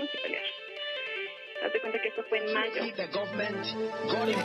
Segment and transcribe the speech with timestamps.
[0.00, 0.42] no se pelear.
[1.62, 2.80] Haz de cuenta que esto fue en mayo.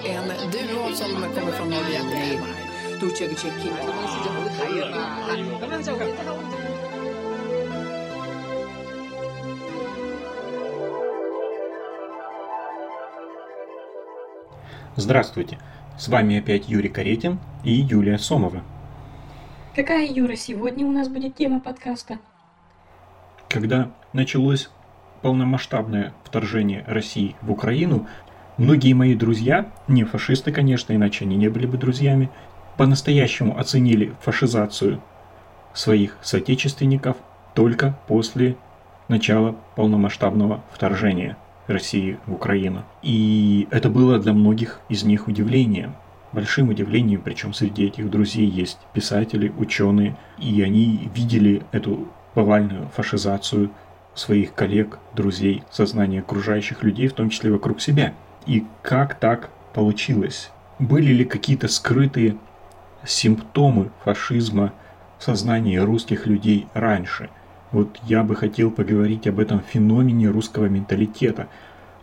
[0.04, 3.70] En duo som kommer från Norge i Turkcellki.
[14.98, 15.58] Здравствуйте!
[15.98, 18.64] С вами опять Юрий Каретин и Юлия Сомова.
[19.76, 22.20] Какая, Юра, сегодня у нас будет тема подкаста?
[23.50, 24.70] Когда началось
[25.26, 28.06] полномасштабное вторжение России в Украину,
[28.58, 32.30] многие мои друзья, не фашисты, конечно, иначе они не были бы друзьями,
[32.78, 35.02] по-настоящему оценили фашизацию
[35.74, 37.18] своих соотечественников
[37.56, 38.56] только после
[39.08, 42.84] начала полномасштабного вторжения России в Украину.
[43.02, 45.96] И это было для многих из них удивлением,
[46.34, 53.72] большим удивлением, причем среди этих друзей есть писатели, ученые, и они видели эту повальную фашизацию
[54.16, 58.14] своих коллег, друзей, сознания окружающих людей, в том числе вокруг себя.
[58.46, 60.52] И как так получилось?
[60.80, 62.38] Были ли какие-то скрытые
[63.06, 64.74] симптомы фашизма
[65.20, 67.30] в сознании русских людей раньше?
[67.72, 71.48] Вот я бы хотел поговорить об этом феномене русского менталитета,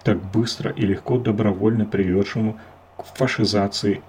[0.05, 2.59] так быстро и легко добровольно приведшему
[2.99, 4.03] к фашизации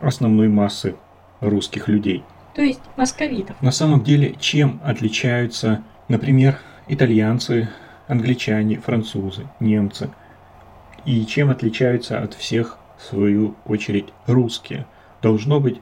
[0.00, 0.96] основной массы
[1.40, 2.24] русских людей.
[2.54, 3.60] То есть московитов.
[3.60, 6.58] На самом деле, чем отличаются, например,
[6.90, 7.68] итальянцы,
[8.08, 10.10] англичане, французы, немцы.
[11.04, 14.86] И чем отличаются от всех, в свою очередь, русские.
[15.22, 15.80] Должно быть,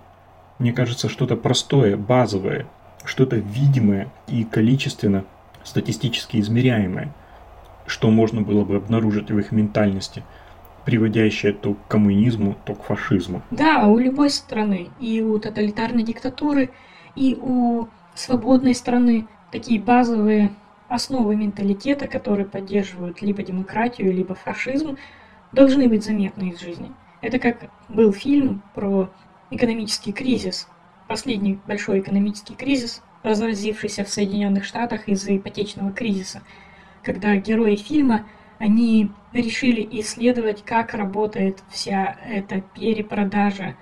[0.59, 2.67] мне кажется, что-то простое, базовое,
[3.05, 5.25] что-то видимое и количественно
[5.64, 7.12] статистически измеряемое,
[7.86, 10.23] что можно было бы обнаружить в их ментальности,
[10.84, 13.42] приводящее то к коммунизму, то к фашизму.
[13.51, 16.70] Да, у любой страны, и у тоталитарной диктатуры,
[17.17, 20.51] и у свободной страны такие базовые
[20.89, 24.97] основы менталитета, которые поддерживают либо демократию, либо фашизм,
[25.53, 26.92] должны быть заметны из жизни.
[27.20, 29.11] Это как был фильм про
[29.51, 30.68] экономический кризис,
[31.07, 36.42] последний большой экономический кризис, разразившийся в Соединенных Штатах из-за ипотечного кризиса,
[37.02, 38.27] когда герои фильма,
[38.58, 43.77] они решили исследовать, как работает вся эта перепродажа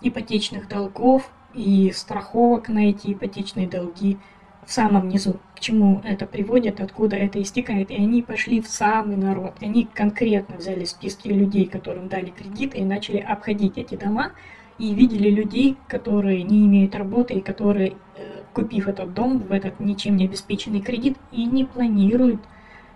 [0.00, 4.18] ипотечных долгов и страховок на эти ипотечные долги–
[4.66, 7.90] в самом низу, к чему это приводит, откуда это истекает.
[7.90, 9.54] И они пошли в самый народ.
[9.60, 14.32] Они конкретно взяли списки людей, которым дали кредиты, и начали обходить эти дома.
[14.78, 19.80] И видели людей, которые не имеют работы, и которые, э, купив этот дом в этот
[19.80, 22.40] ничем не обеспеченный кредит, и не планируют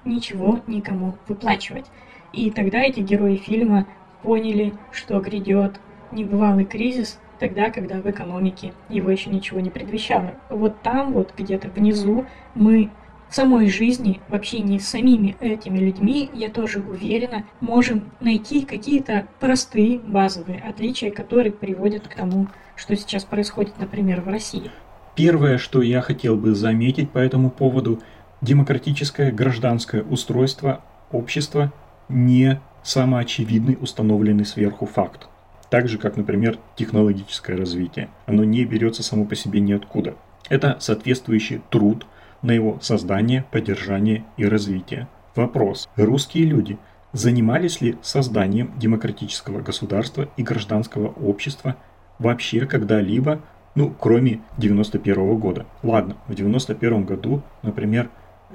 [0.04, 1.86] ничего никому выплачивать.
[2.32, 3.86] И тогда эти герои фильма
[4.22, 5.80] поняли, что грядет
[6.12, 10.34] небывалый кризис, тогда, когда в экономике его еще ничего не предвещало.
[10.50, 12.90] Вот там, вот где-то внизу, мы
[13.28, 19.26] в самой жизни, в общении с самими этими людьми, я тоже уверена, можем найти какие-то
[19.40, 24.70] простые базовые отличия, которые приводят к тому, что сейчас происходит, например, в России.
[25.16, 28.00] Первое, что я хотел бы заметить по этому поводу,
[28.42, 31.72] демократическое гражданское устройство общества
[32.08, 35.28] не самоочевидный установленный сверху факт
[35.76, 38.08] так же как, например, технологическое развитие.
[38.24, 40.14] Оно не берется само по себе ниоткуда.
[40.48, 42.06] Это соответствующий труд
[42.40, 45.06] на его создание, поддержание и развитие.
[45.34, 45.86] Вопрос.
[45.96, 46.78] Русские люди
[47.12, 51.76] занимались ли созданием демократического государства и гражданского общества
[52.18, 53.42] вообще когда-либо,
[53.74, 55.66] ну, кроме 91 года?
[55.82, 58.08] Ладно, в 91 году, например,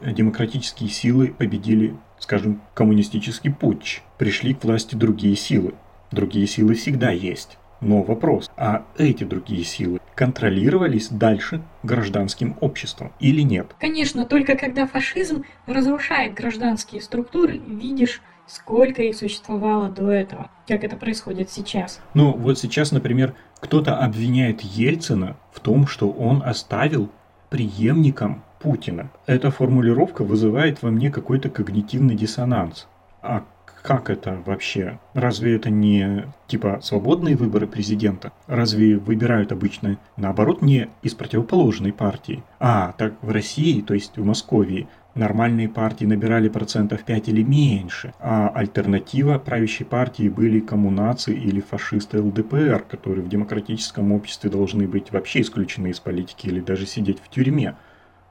[0.04, 5.76] демократические силы победили, скажем, коммунистический путч, пришли к власти другие силы,
[6.12, 7.58] Другие силы всегда есть.
[7.80, 13.76] Но вопрос, а эти другие силы контролировались дальше гражданским обществом или нет?
[13.80, 20.96] Конечно, только когда фашизм разрушает гражданские структуры, видишь, сколько их существовало до этого, как это
[20.96, 22.02] происходит сейчас.
[22.14, 27.10] Ну вот сейчас, например, кто-то обвиняет Ельцина в том, что он оставил
[27.50, 29.10] преемником Путина.
[29.26, 32.88] Эта формулировка вызывает во мне какой-то когнитивный диссонанс.
[33.24, 33.44] А
[33.82, 35.00] как это вообще?
[35.14, 38.32] Разве это не типа свободные выборы президента?
[38.48, 42.44] Разве выбирают обычно наоборот не из противоположной партии?
[42.60, 48.14] А, так в России, то есть в Москве, нормальные партии набирали процентов 5 или меньше,
[48.20, 55.12] а альтернатива правящей партии были коммунации или фашисты ЛДПР, которые в демократическом обществе должны быть
[55.12, 57.76] вообще исключены из политики или даже сидеть в тюрьме.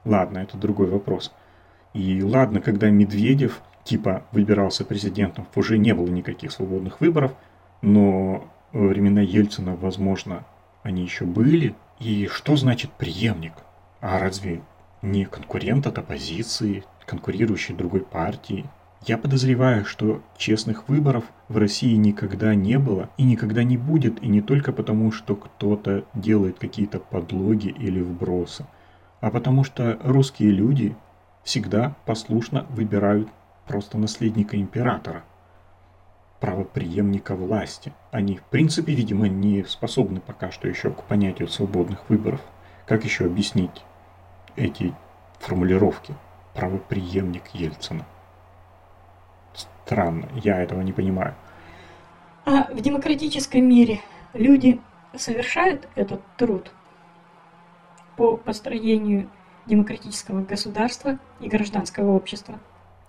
[0.05, 1.31] Ладно, это другой вопрос.
[1.93, 7.33] И ладно, когда Медведев типа выбирался президентом, уже не было никаких свободных выборов,
[7.81, 10.45] но во времена Ельцина, возможно,
[10.83, 11.75] они еще были.
[11.99, 13.53] И что значит преемник?
[13.99, 14.61] А разве
[15.01, 18.65] не конкурент от оппозиции, конкурирующей другой партии.
[19.05, 24.27] Я подозреваю, что честных выборов в России никогда не было и никогда не будет, и
[24.27, 28.65] не только потому, что кто-то делает какие-то подлоги или вбросы,
[29.19, 30.95] а потому что русские люди
[31.43, 33.27] всегда послушно выбирают
[33.71, 35.23] просто наследника императора,
[36.41, 37.93] правоприемника власти.
[38.11, 42.41] Они, в принципе, видимо, не способны пока что еще к понятию свободных выборов.
[42.85, 43.85] Как еще объяснить
[44.57, 44.93] эти
[45.39, 46.13] формулировки?
[46.53, 48.05] Правоприемник Ельцина.
[49.53, 51.33] Странно, я этого не понимаю.
[52.43, 54.01] А в демократическом мире
[54.33, 54.81] люди
[55.15, 56.73] совершают этот труд
[58.17, 59.29] по построению
[59.65, 62.59] демократического государства и гражданского общества?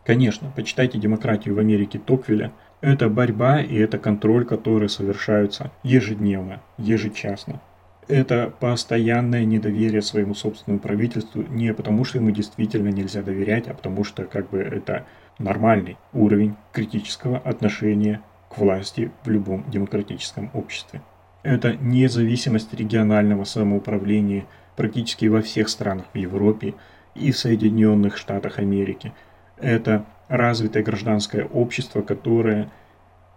[0.05, 2.53] Конечно, почитайте «Демократию в Америке» Токвеля.
[2.81, 7.61] Это борьба и это контроль, которые совершаются ежедневно, ежечасно.
[8.09, 14.03] Это постоянное недоверие своему собственному правительству не потому, что ему действительно нельзя доверять, а потому
[14.03, 15.07] что как бы это
[15.39, 21.01] нормальный уровень критического отношения к власти в любом демократическом обществе.
[21.45, 24.47] Это независимость регионального самоуправления
[24.77, 26.75] практически во всех странах в Европе
[27.15, 29.13] и в Соединенных Штатах Америки–
[29.63, 32.71] это развитое гражданское общество, которое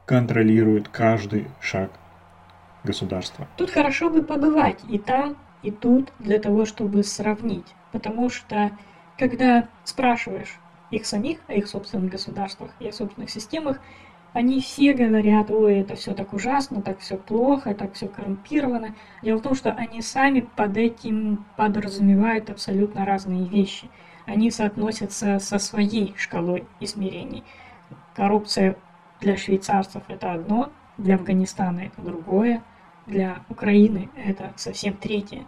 [0.06, 1.92] контролирует каждый шаг
[2.84, 3.48] государства.
[3.58, 7.66] Тут хорошо бы побывать и там, и тут, для того, чтобы сравнить.
[7.92, 8.72] Потому что,
[9.18, 10.60] когда спрашиваешь
[10.92, 13.80] их самих о их собственных государствах и о собственных системах,
[14.34, 18.94] они все говорят, ой, это все так ужасно, так все плохо, так все коррумпировано.
[19.24, 23.90] Дело в том, что они сами под этим подразумевают абсолютно разные вещи–
[24.26, 27.44] они соотносятся со своей шкалой измерений.
[28.16, 28.76] Коррупция
[29.22, 32.64] для швейцарцев это одно, для Афганистана это другое,
[33.06, 35.46] для Украины это совсем третье.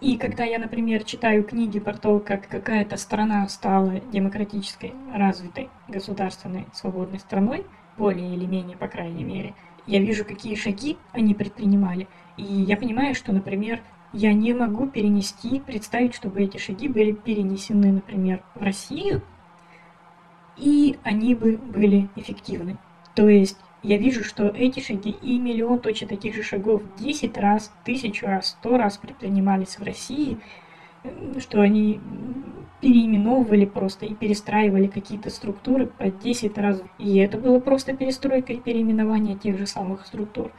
[0.00, 6.66] И когда я, например, читаю книги про то, как какая-то страна стала демократической, развитой, государственной,
[6.72, 7.66] свободной страной,
[7.98, 9.54] более или менее, по крайней мере,
[9.86, 12.08] я вижу, какие шаги они предпринимали.
[12.38, 17.92] И я понимаю, что, например, я не могу перенести, представить, чтобы эти шаги были перенесены,
[17.92, 19.22] например, в Россию,
[20.56, 22.76] и они бы были эффективны.
[23.14, 27.72] То есть я вижу, что эти шаги и миллион точно таких же шагов 10 раз,
[27.84, 30.38] тысячу раз, сто раз предпринимались в России,
[31.38, 32.00] что они
[32.80, 36.82] переименовывали просто и перестраивали какие-то структуры по 10 раз.
[36.98, 40.50] И это было просто перестройка и переименование тех же самых структур.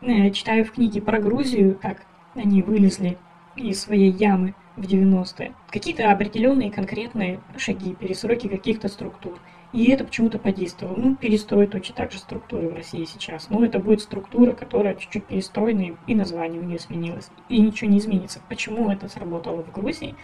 [0.00, 2.04] Я читаю в книге про Грузию, как
[2.38, 3.18] они вылезли
[3.56, 5.54] из своей ямы в 90-е.
[5.70, 9.38] Какие-то определенные конкретные шаги, перестройки каких-то структур.
[9.72, 10.96] И это почему-то подействовало.
[10.96, 13.50] Ну, перестроить точно так же структуры в России сейчас.
[13.50, 17.28] Но это будет структура, которая чуть-чуть перестроена, и название у нее сменилось.
[17.48, 18.40] И ничего не изменится.
[18.48, 20.14] Почему это сработало в Грузии,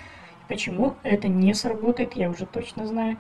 [0.49, 3.19] почему это не сработает, я уже точно знаю,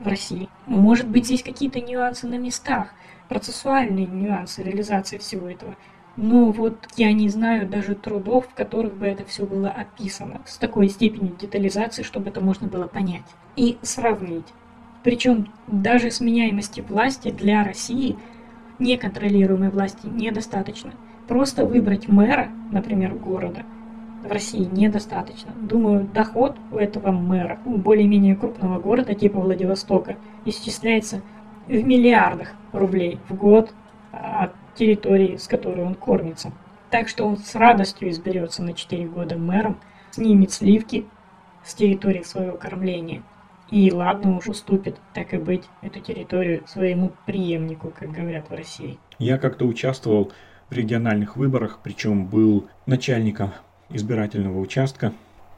[0.00, 0.48] в России.
[0.66, 2.88] Может быть, здесь какие-то нюансы на местах,
[3.28, 5.76] процессуальные нюансы реализации всего этого–
[6.16, 10.58] но вот я не знаю даже трудов, в которых бы это все было описано с
[10.58, 13.24] такой степенью детализации, чтобы это можно было понять
[13.56, 14.46] и сравнить.
[15.02, 18.16] Причем даже сменяемости власти для России,
[18.78, 20.92] неконтролируемой власти, недостаточно.
[21.28, 23.64] Просто выбрать мэра, например, города,
[24.22, 25.52] в России недостаточно.
[25.60, 31.20] Думаю, доход у этого мэра, у более-менее крупного города типа Владивостока, исчисляется
[31.66, 33.72] в миллиардах рублей в год
[34.12, 36.52] от территории, с которой он кормится.
[36.90, 41.06] Так что он с радостью изберется на 4 года мэром, снимет сливки
[41.64, 43.22] с территории своего кормления.
[43.70, 48.98] И ладно уж уступит, так и быть, эту территорию своему преемнику, как говорят в России.
[49.18, 50.32] Я как-то участвовал
[50.68, 53.52] в региональных выборах, причем был начальником
[53.88, 55.12] избирательного участка.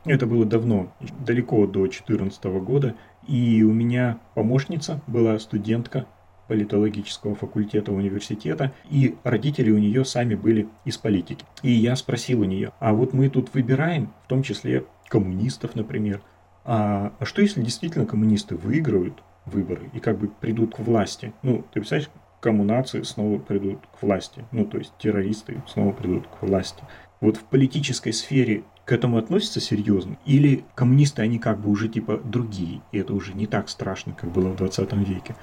[0.04, 0.92] Это было давно,
[1.25, 2.94] далеко до 2014 года.
[3.26, 6.06] И у меня помощница была студентка
[6.48, 11.44] политологического факультета университета, и родители у нее сами были из политики.
[11.62, 16.20] И я спросил у нее, а вот мы тут выбираем, в том числе коммунистов, например,
[16.64, 21.32] а, а что если действительно коммунисты выиграют выборы и как бы придут к власти?
[21.42, 22.10] Ну, ты представляешь,
[22.40, 26.82] коммунации снова придут к власти, ну, то есть террористы снова придут к власти.
[27.20, 30.16] Вот в политической сфере к этому относятся серьезно?
[30.26, 34.30] Или коммунисты, они как бы уже типа другие, и это уже не так страшно, как
[34.30, 35.34] было в 20 веке?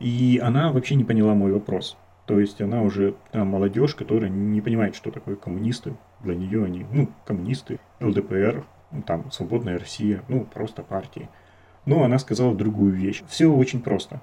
[0.00, 1.96] И она вообще не поняла мой вопрос.
[2.26, 5.94] То есть она уже там, молодежь, которая не понимает, что такое коммунисты.
[6.20, 8.64] Для нее они, ну, коммунисты, ЛДПР,
[9.06, 11.28] там, Свободная Россия, ну, просто партии.
[11.86, 13.22] Но она сказала другую вещь.
[13.28, 14.20] Все очень просто.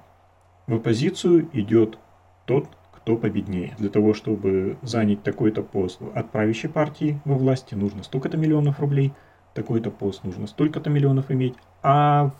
[0.66, 1.98] В оппозицию идет
[2.44, 3.74] тот, кто победнее.
[3.78, 9.12] Для того, чтобы занять такой-то пост от правящей партии во власти, нужно столько-то миллионов рублей,
[9.54, 12.32] такой-то пост нужно столько-то миллионов иметь, а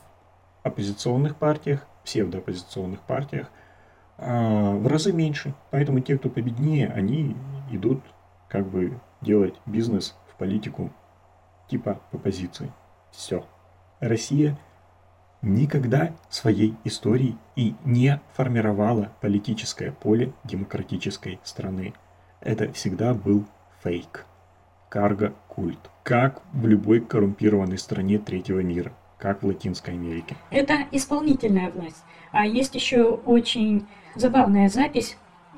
[0.62, 3.50] оппозиционных партиях, псевдооппозиционных партиях
[4.16, 5.54] а, в разы меньше.
[5.70, 7.36] Поэтому те, кто победнее, они
[7.70, 8.02] идут
[8.48, 10.90] как бы делать бизнес в политику
[11.68, 12.72] типа оппозиции.
[13.10, 13.44] Все.
[14.00, 14.56] Россия
[15.42, 21.94] никогда своей истории и не формировала политическое поле демократической страны.
[22.40, 23.44] Это всегда был
[23.82, 24.26] фейк.
[24.88, 25.90] Карго-культ.
[26.04, 28.92] Как в любой коррумпированной стране третьего мира.
[29.18, 30.36] Как в Латинской Америке.
[30.50, 32.04] Это исполнительная власть.
[32.32, 35.16] А есть еще очень забавная запись.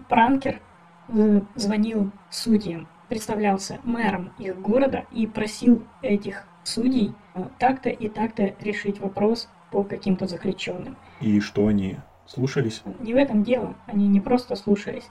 [0.09, 0.61] Пранкер
[1.09, 8.55] э, звонил судьям, представлялся мэром их города и просил этих судей э, так-то и так-то
[8.61, 10.97] решить вопрос по каким-то заключенным.
[11.21, 11.97] И что они
[12.27, 12.83] слушались?
[13.01, 13.75] Не в этом дело.
[13.87, 15.09] Они не просто слушались.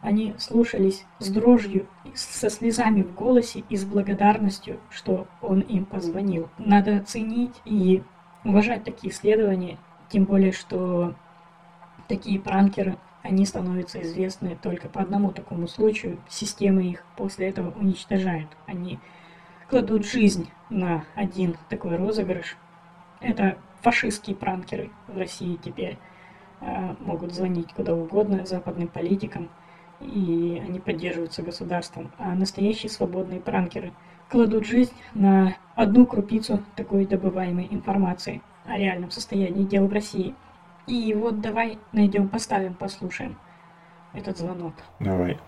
[0.00, 6.48] Они слушались с дрожью, со слезами в голосе и с благодарностью, что он им позвонил.
[6.58, 8.02] Надо ценить и
[8.44, 9.78] уважать такие исследования,
[10.08, 11.14] тем более, что
[12.08, 16.18] такие пранкеры, они становятся известны только по одному такому случаю.
[16.28, 18.48] Системы их после этого уничтожают.
[18.66, 18.98] Они
[19.68, 22.56] кладут жизнь на один такой розыгрыш.
[23.20, 25.98] Это фашистские пранкеры в России теперь
[26.60, 29.50] э, могут звонить куда угодно западным политикам,
[30.00, 32.10] и они поддерживаются государством.
[32.18, 33.92] А настоящие свободные пранкеры
[34.28, 40.34] кладут жизнь на одну крупицу такой добываемой информации о реальном состоянии дел в России.
[40.86, 43.38] И вот давай найдем, поставим, послушаем
[44.12, 44.74] этот звонок.
[44.98, 45.38] Давай.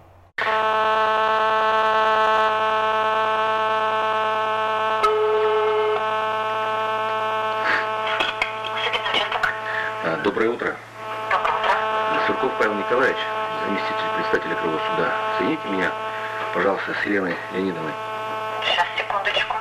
[10.25, 10.77] Доброе утро.
[12.27, 13.19] Сурков Павел Николаевич,
[13.65, 15.13] заместитель председателя Крылого суда.
[15.39, 15.93] Соедините меня,
[16.55, 17.93] пожалуйста, с Еленой Леонидовной.
[18.65, 19.57] Сейчас, секундочку.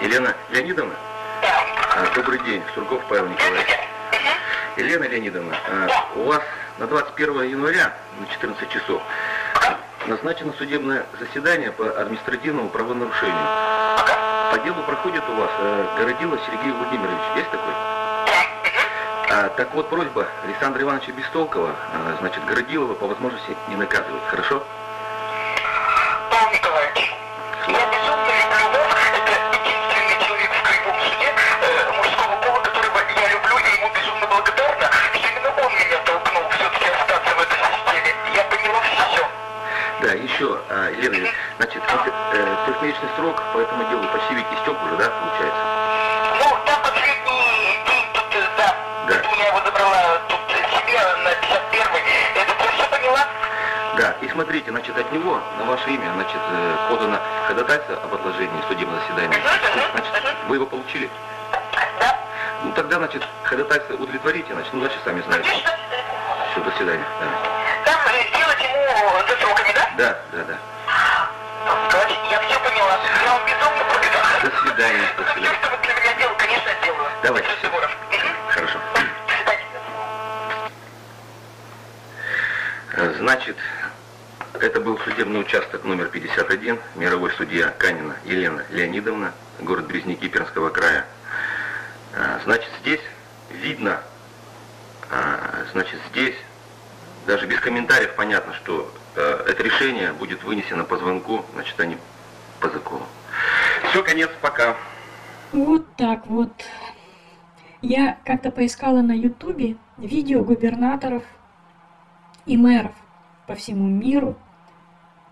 [0.00, 0.94] Елена Леонидовна?
[1.42, 3.78] А, добрый день, Сурков Павел Николаевич.
[4.76, 6.42] Елена Леонидовна, а, у вас
[6.78, 9.02] на 21 января на 14 часов
[10.06, 13.46] назначено судебное заседание по административному правонарушению.
[14.52, 17.20] По делу проходит у вас э, Городило Сергей Владимирович.
[17.36, 18.05] Есть такой?
[19.38, 24.22] А, так вот, просьба Александра Ивановича Бестолкова, а, значит, Городилова по возможности не наказывать.
[24.30, 24.62] Хорошо?
[26.30, 27.14] Павел Николаевич,
[27.68, 28.96] я безумно люблю вас.
[29.12, 34.26] Это единственный человек в Краевом суде э, мужского пола, которого я люблю и ему безумно
[34.26, 34.90] благодарна.
[35.12, 38.10] Именно он меня толкнул все-таки остаться в этой системе.
[38.32, 39.22] Я поняла все.
[40.00, 41.28] Да, еще, а, Елена,
[41.58, 45.75] значит, э, трехмесячный срок по этому делу почти ведь истек уже, да, получается?
[53.96, 58.62] Да, и смотрите, значит, от него на ваше имя, значит, э, подано ходатайство об отложении
[58.68, 59.40] судебного заседания.
[59.92, 60.12] Значит,
[60.48, 61.10] вы его получили?
[61.98, 62.18] Да.
[62.62, 65.48] Ну, тогда, значит, ходатайство удовлетворите, значит, ну, дальше сами знаете.
[65.48, 67.04] Все, до свидания.
[67.20, 69.88] Да, Там э, сделать ему за сроками, да?
[69.96, 70.44] да, да.
[70.44, 70.58] да.
[72.30, 72.98] Я все поняла.
[73.24, 74.40] Я вам безумно благодарна.
[74.42, 75.58] До свидания, до Все, свидания.
[75.62, 77.08] что вы для меня делали, конечно, сделаю.
[77.22, 77.48] Давайте.
[77.62, 78.36] Мгм.
[78.50, 78.78] Хорошо.
[82.96, 83.56] До Значит,
[84.66, 91.06] это был судебный участок номер 51, мировой судья Канина Елена Леонидовна, город Березники Пермского края.
[92.14, 93.00] Э, Значит, здесь
[93.48, 94.00] видно,
[95.08, 96.34] э, значит, здесь
[97.28, 101.96] даже без комментариев понятно, что э, это решение будет вынесено по звонку, значит, а не
[102.60, 103.06] по закону.
[103.90, 104.76] Все, конец, пока.
[105.52, 106.50] Вот так вот.
[107.82, 111.22] Я как-то поискала на ютубе видео губернаторов
[112.46, 112.92] и мэров
[113.46, 114.36] по всему миру,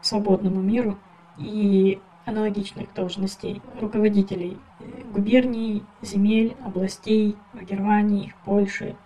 [0.05, 0.99] свободному миру,
[1.39, 8.97] и аналогичных должностей руководителей э, губерний, земель, областей в Германии, в Польше,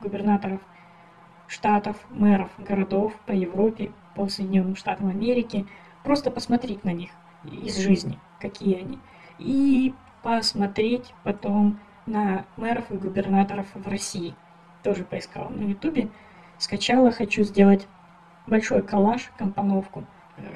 [0.00, 0.60] губернаторов
[1.46, 5.66] штатов, мэров городов по Европе, по Соединенным Штатам Америки.
[6.04, 7.10] Просто посмотреть на них
[7.44, 8.98] из жизни, какие они.
[9.38, 14.34] И посмотреть потом на мэров и губернаторов в России.
[14.82, 16.08] Тоже поискала на ютубе.
[16.58, 17.86] Скачала, хочу сделать
[18.46, 20.04] большой коллаж, компоновку,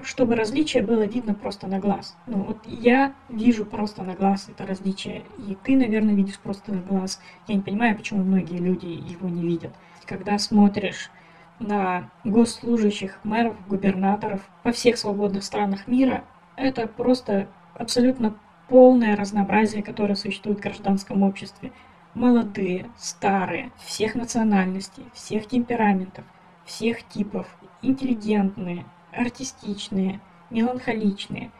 [0.02, 2.16] чтобы различие было видно просто на глаз.
[2.26, 6.82] Ну вот я вижу просто на глаз это различие, и ты, наверное, видишь просто на
[6.82, 7.20] глаз.
[7.46, 9.72] Я не понимаю, почему многие люди его не видят.
[10.06, 11.10] Когда смотришь
[11.58, 16.24] на госслужащих, мэров, губернаторов по всех свободных странах мира,
[16.56, 18.34] это просто абсолютно
[18.68, 21.72] полное разнообразие, которое существует в гражданском обществе.
[22.14, 26.24] Молодые, старые, всех национальностей, всех темпераментов,
[26.64, 27.46] всех типов,
[27.82, 28.84] интеллигентные,
[29.16, 31.50] артистичные, меланхоличные,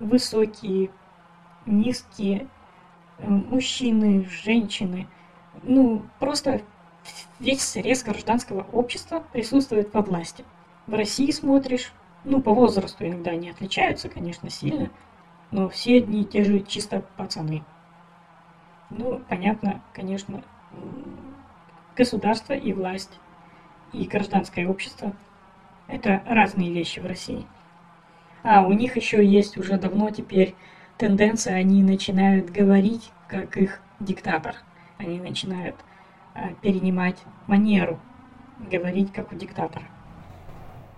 [0.00, 0.90] высокие,
[1.64, 2.48] низкие
[3.18, 5.08] э, мужчины, женщины.
[5.62, 6.62] Ну, просто
[7.38, 10.44] весь срез гражданского общества присутствует во власти.
[10.86, 11.92] В России смотришь,
[12.24, 14.90] ну, по возрасту иногда они отличаются, конечно, сильно,
[15.50, 17.64] но все одни и те же чисто пацаны.
[18.90, 20.44] Ну, понятно, конечно,
[21.96, 23.18] государство и власть,
[23.92, 25.12] и гражданское общество–
[25.88, 27.46] это разные вещи в России.
[28.42, 30.54] А у них еще есть уже давно теперь
[30.98, 34.56] тенденция, они начинают говорить, как их диктатор.
[34.98, 35.76] Они начинают
[36.34, 37.98] а, перенимать манеру,
[38.70, 39.84] говорить, как у диктатора.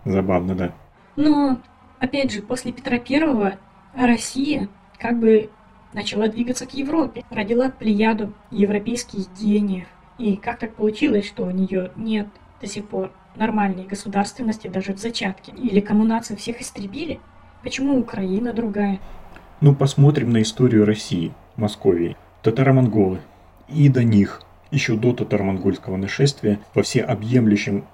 [0.05, 0.73] Забавно, да.
[1.17, 1.59] Но,
[1.99, 3.55] опять же, после Петра Первого
[3.95, 4.69] Россия
[4.99, 5.51] как бы
[5.93, 9.89] начала двигаться к Европе, родила плеяду европейских гениев.
[10.19, 12.29] И как так получилось, что у нее нет
[12.61, 15.53] до сих пор нормальной государственности даже в зачатке?
[15.53, 17.21] Или коммунации всех истребили?
[17.63, 19.01] Почему Украина другая?
[19.61, 22.17] Ну, посмотрим на историю России, Московии.
[22.43, 23.21] Татаро-монголы.
[23.69, 27.85] И до них, еще до татаро-монгольского нашествия, во всеобъемлющем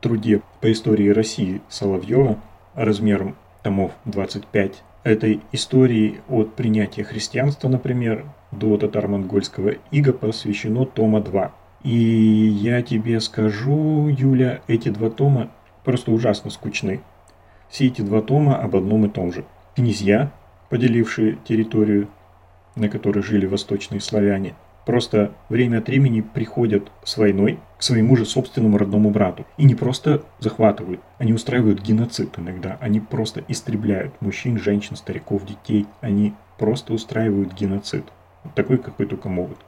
[0.00, 2.38] труде по истории России Соловьева
[2.74, 11.52] размером томов 25 этой истории от принятия христианства, например, до татаро-монгольского ига посвящено тома 2.
[11.82, 15.50] И я тебе скажу, Юля, эти два тома
[15.84, 17.00] просто ужасно скучны.
[17.70, 19.44] Все эти два тома об одном и том же.
[19.76, 20.30] Князья,
[20.68, 22.08] поделившие территорию,
[22.76, 28.26] на которой жили восточные славяне, просто время от времени приходят с войной к своему же
[28.26, 29.46] собственному родному брату.
[29.56, 32.76] И не просто захватывают, они устраивают геноцид иногда.
[32.80, 35.86] Они просто истребляют мужчин, женщин, стариков, детей.
[36.02, 38.04] Они просто устраивают геноцид.
[38.54, 39.58] Такой, какой только могут.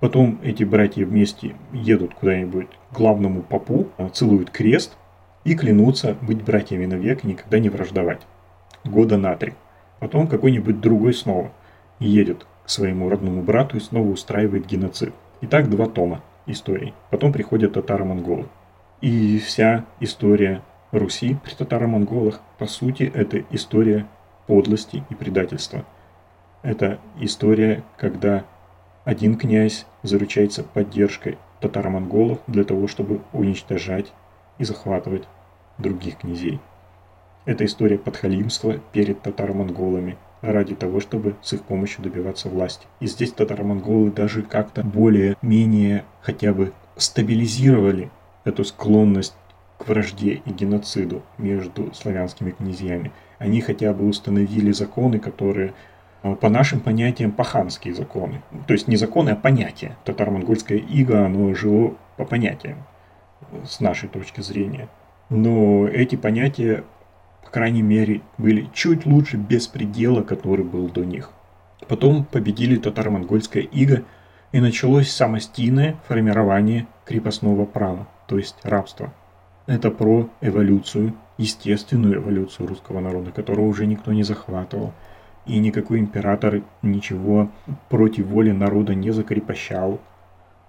[0.00, 4.96] Потом эти братья вместе едут куда-нибудь к главному попу, целуют крест
[5.44, 8.26] и клянутся быть братьями навек и никогда не враждовать.
[8.84, 9.52] Года на три.
[9.98, 11.52] Потом какой-нибудь другой снова
[11.98, 15.12] едет к своему родному брату и снова устраивает геноцид.
[15.42, 16.94] И так два тома историй.
[17.10, 18.46] Потом приходят татаро-монголы.
[19.02, 24.06] И вся история Руси при татаро-монголах, по сути, это история
[24.46, 25.84] подлости и предательства.
[26.62, 28.44] Это история, когда
[29.04, 34.12] один князь заручается поддержкой татаро-монголов для того, чтобы уничтожать
[34.58, 35.24] и захватывать
[35.78, 36.60] других князей.
[37.46, 42.86] Это история подхалимства перед татаро-монголами ради того, чтобы с их помощью добиваться власти.
[43.00, 48.10] И здесь татаро-монголы даже как-то более-менее хотя бы стабилизировали
[48.44, 49.34] эту склонность
[49.78, 53.12] к вражде и геноциду между славянскими князьями.
[53.38, 55.72] Они хотя бы установили законы, которые
[56.22, 58.42] по нашим понятиям паханские законы.
[58.66, 59.96] То есть не законы, а понятия.
[60.04, 62.78] Татаро-монгольское иго, оно жило по понятиям,
[63.64, 64.88] с нашей точки зрения.
[65.30, 66.84] Но эти понятия,
[67.44, 71.30] по крайней мере, были чуть лучше беспредела, который был до них.
[71.88, 74.02] Потом победили татаро-монгольское иго,
[74.52, 79.14] и началось самостийное формирование крепостного права, то есть рабство.
[79.66, 84.92] Это про эволюцию, естественную эволюцию русского народа, которого уже никто не захватывал–
[85.46, 87.50] и никакой император ничего
[87.88, 90.00] против воли народа не закрепощал.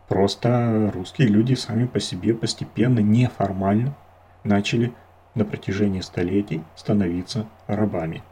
[0.08, 3.96] Просто русские люди сами по себе постепенно, неформально
[4.44, 4.92] начали
[5.36, 8.24] на протяжении столетий становиться рабами.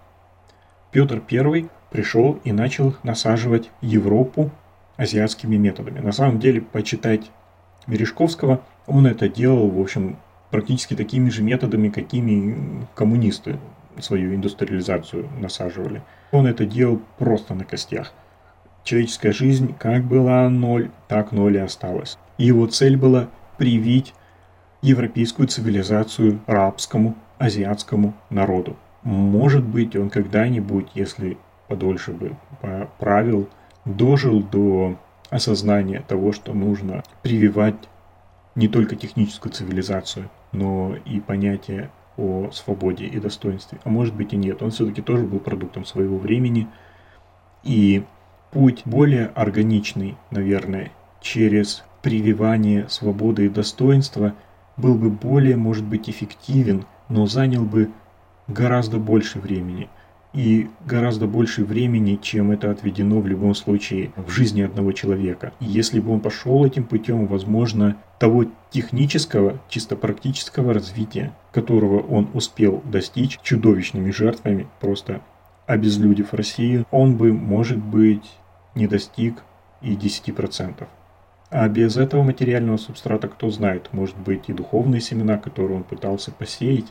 [0.91, 4.51] Петр I пришел и начал насаживать Европу
[4.97, 5.99] азиатскими методами.
[5.99, 7.31] На самом деле, почитать
[7.87, 10.17] Мережковского, он это делал, в общем,
[10.51, 13.57] практически такими же методами, какими коммунисты
[14.01, 16.01] свою индустриализацию насаживали.
[16.31, 18.13] Он это делал просто на костях.
[18.83, 22.17] Человеческая жизнь как была ноль, так ноль и осталась.
[22.37, 24.13] Его цель была привить
[24.81, 28.77] европейскую цивилизацию рабскому, азиатскому народу.
[29.03, 32.35] Может быть, он когда-нибудь, если подольше бы
[32.97, 33.49] правил,
[33.85, 34.97] дожил до
[35.29, 37.75] осознания того, что нужно прививать
[38.55, 43.79] не только техническую цивилизацию, но и понятие о свободе и достоинстве.
[43.83, 44.61] А может быть и нет.
[44.61, 46.67] Он все-таки тоже был продуктом своего времени.
[47.63, 48.03] И
[48.51, 54.33] путь более органичный, наверное, через прививание свободы и достоинства
[54.77, 57.89] был бы более, может быть, эффективен, но занял бы
[58.47, 59.89] гораздо больше времени–
[60.33, 65.53] и гораздо больше времени, чем это отведено в любом случае в жизни одного человека.
[65.59, 72.29] И если бы он пошел этим путем, возможно, того технического, чисто практического развития, которого он
[72.33, 75.21] успел достичь чудовищными жертвами, просто
[75.65, 78.29] обезлюдив Россию, он бы, может быть,
[78.75, 79.43] не достиг
[79.81, 80.87] и 10%.
[81.51, 86.31] А без этого материального субстрата, кто знает, может быть и духовные семена, которые он пытался
[86.31, 86.85] посеять,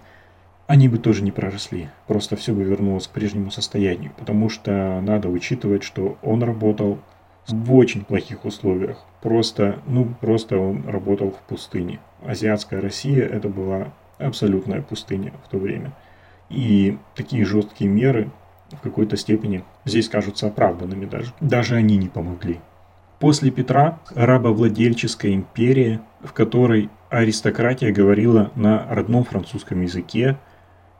[0.69, 1.89] они бы тоже не проросли.
[2.07, 4.13] Просто все бы вернулось к прежнему состоянию.
[4.19, 6.99] Потому что надо учитывать, что он работал
[7.49, 8.99] в очень плохих условиях.
[9.23, 12.01] Просто, ну, просто он работал в пустыне.
[12.23, 15.93] Азиатская Россия это была абсолютная пустыня в то время.
[16.51, 18.31] И такие жесткие меры
[18.71, 21.33] в какой-то степени здесь кажутся оправданными даже.
[21.41, 22.61] Даже они не помогли.
[23.21, 30.37] После Петра рабовладельческая империя, в которой аристократия говорила на родном французском языке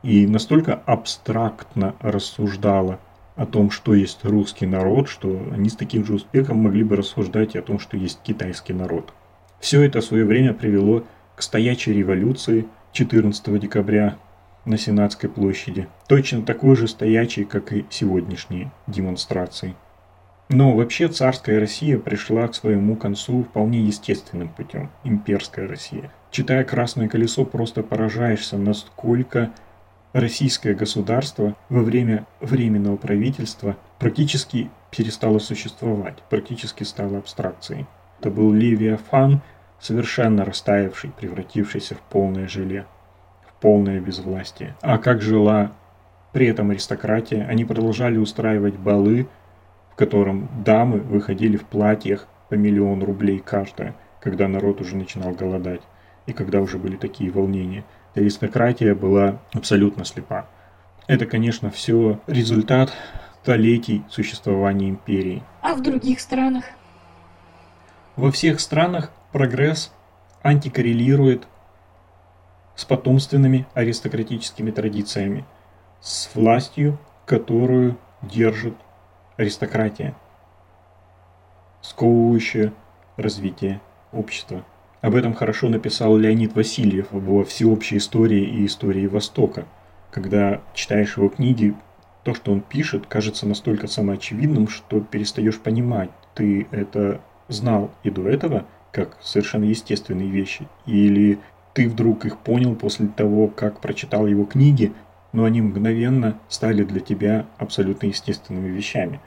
[0.03, 2.99] и настолько абстрактно рассуждала
[3.35, 7.55] о том, что есть русский народ, что они с таким же успехом могли бы рассуждать
[7.55, 9.13] и о том, что есть китайский народ.
[9.59, 11.03] Все это в свое время привело
[11.35, 14.17] к стоячей революции 14 декабря
[14.65, 19.75] на Сенатской площади, точно такой же стоячий, как и сегодняшние демонстрации.
[20.49, 26.11] Но вообще царская Россия пришла к своему концу вполне естественным путем, имперская Россия.
[26.31, 29.51] Читая «Красное колесо», просто поражаешься, насколько
[30.13, 37.85] российское государство во время временного правительства практически перестало существовать, практически стало абстракцией.
[38.19, 39.41] Это был Левиафан,
[39.79, 42.85] совершенно растаявший, превратившийся в полное желе,
[43.47, 44.75] в полное безвластие.
[44.81, 45.71] А как жила
[46.33, 47.45] при этом аристократия?
[47.45, 49.27] Они продолжали устраивать балы,
[49.91, 55.81] в котором дамы выходили в платьях по миллион рублей каждая, когда народ уже начинал голодать
[56.25, 57.83] и когда уже были такие волнения–
[58.15, 60.47] аристократия была абсолютно слепа.
[61.07, 62.91] Это, конечно, все результат
[63.41, 65.41] столетий существования империи.
[65.61, 66.65] А в других странах?
[68.15, 69.91] Во всех странах прогресс
[70.43, 71.47] антикоррелирует
[72.75, 75.45] с потомственными аристократическими традициями,
[75.99, 78.75] с властью, которую держит
[79.37, 80.15] аристократия,
[81.81, 82.71] сковывающая
[83.17, 84.63] развитие общества.
[85.01, 89.65] Об этом хорошо написал Леонид Васильев во всеобщей истории и истории Востока.
[90.11, 91.73] Когда читаешь его книги,
[92.25, 98.27] то, что он пишет, кажется настолько самоочевидным, что перестаешь понимать, ты это знал и до
[98.27, 101.39] этого, как совершенно естественные вещи, или
[101.73, 104.91] ты вдруг их понял после того, как прочитал его книги,
[105.31, 109.21] но они мгновенно стали для тебя абсолютно естественными вещами.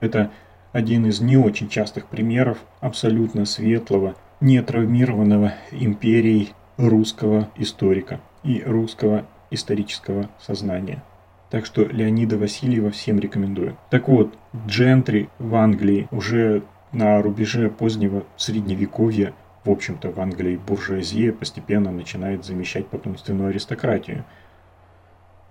[0.00, 0.30] Это
[0.72, 10.28] один из не очень частых примеров абсолютно светлого, нетравмированного империей русского историка и русского исторического
[10.40, 11.02] сознания.
[11.50, 13.76] Так что Леонида Васильева всем рекомендую.
[13.90, 14.34] Так вот,
[14.66, 22.44] джентри в Англии уже на рубеже позднего средневековья, в общем-то в Англии буржуазия постепенно начинает
[22.44, 24.24] замещать потомственную аристократию.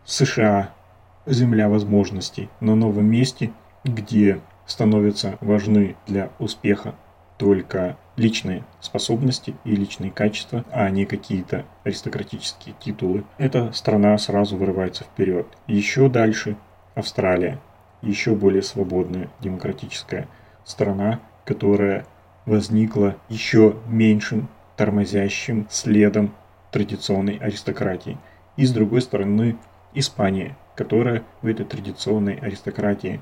[0.06, 0.72] США–
[1.26, 3.52] земля возможностей, на новом месте,
[3.84, 6.96] где становятся важны для успеха
[7.38, 15.04] только личные способности и личные качества, а не какие-то аристократические титулы, эта страна сразу вырывается
[15.04, 15.48] вперед.
[15.68, 16.58] Еще дальше
[16.96, 17.60] Австралия,
[18.02, 20.28] еще более свободная демократическая
[20.64, 22.06] страна, которая
[22.46, 26.34] возникла еще меньшим тормозящим следом
[26.72, 28.18] традиционной аристократии.
[28.58, 29.58] И с другой стороны
[29.94, 33.22] Испания, которая в этой традиционной аристократии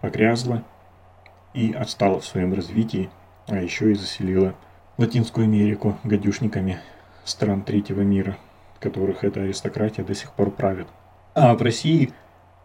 [0.00, 0.64] погрязла
[1.54, 3.08] и отстала в своем развитии
[3.48, 4.54] а еще и заселила
[4.98, 6.78] Латинскую Америку гадюшниками
[7.24, 8.36] стран третьего мира,
[8.80, 10.86] которых эта аристократия до сих пор правит.
[11.34, 12.12] А в России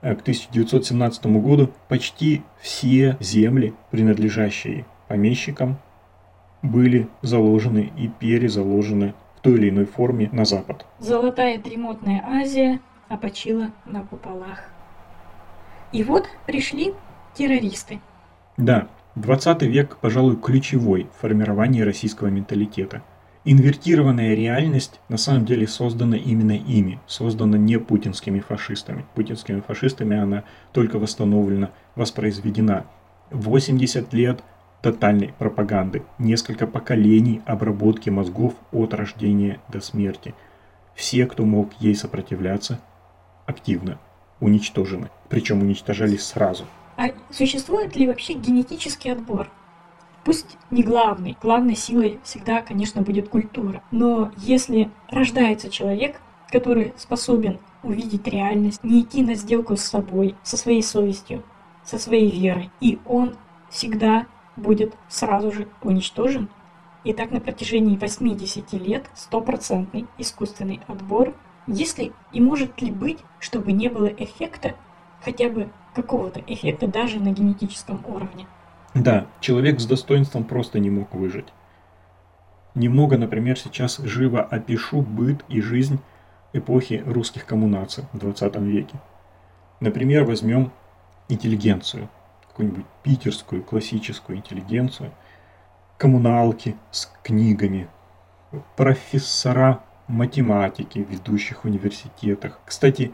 [0.01, 5.77] э, к 1917 году почти все земли, принадлежащие помещикам,
[6.61, 10.85] были заложены и перезаложены в той или иной форме на Запад.
[10.99, 14.63] Золотая дремотная Азия опочила на куполах.
[15.91, 16.93] И вот пришли
[17.35, 17.99] террористы.
[18.57, 23.03] Да, 20 век, пожалуй, ключевой в формировании российского менталитета.
[23.45, 29.05] Инвертированная реальность на самом деле создана именно ими, создана не путинскими фашистами.
[29.13, 32.87] Путинскими фашистами она только восстановлена, воспроизведена.
[33.29, 34.43] 80 лет
[34.81, 40.33] тотальной пропаганды, несколько поколений обработки мозгов от рождения до смерти.
[40.95, 42.79] Все, кто мог ей сопротивляться,
[43.45, 43.99] активно
[44.39, 45.11] уничтожены.
[45.29, 46.65] Причем уничтожались сразу.
[46.97, 49.49] А существует ли вообще генетический отбор?
[50.23, 53.83] Пусть не главный, главной силой всегда, конечно, будет культура.
[53.91, 60.55] Но если рождается человек, который способен увидеть реальность, не идти на сделку с собой, со
[60.55, 61.43] своей совестью,
[61.83, 63.35] со своей верой, и он
[63.69, 66.47] всегда будет сразу же уничтожен,
[67.03, 71.33] и так на протяжении 80 лет стопроцентный искусственный отбор,
[71.67, 74.75] если и может ли быть, чтобы не было эффекта
[75.21, 78.47] хотя бы какого-то эффекта даже на генетическом уровне.
[78.93, 81.47] Да, человек с достоинством просто не мог выжить.
[82.75, 85.99] Немного, например, сейчас живо опишу быт и жизнь
[86.53, 88.95] эпохи русских коммунаций в 20 веке.
[89.79, 90.71] Например, возьмем
[91.29, 92.09] интеллигенцию,
[92.47, 95.11] какую-нибудь питерскую классическую интеллигенцию,
[95.97, 97.87] коммуналки с книгами,
[98.75, 102.59] профессора математики в ведущих университетах.
[102.65, 103.11] Кстати,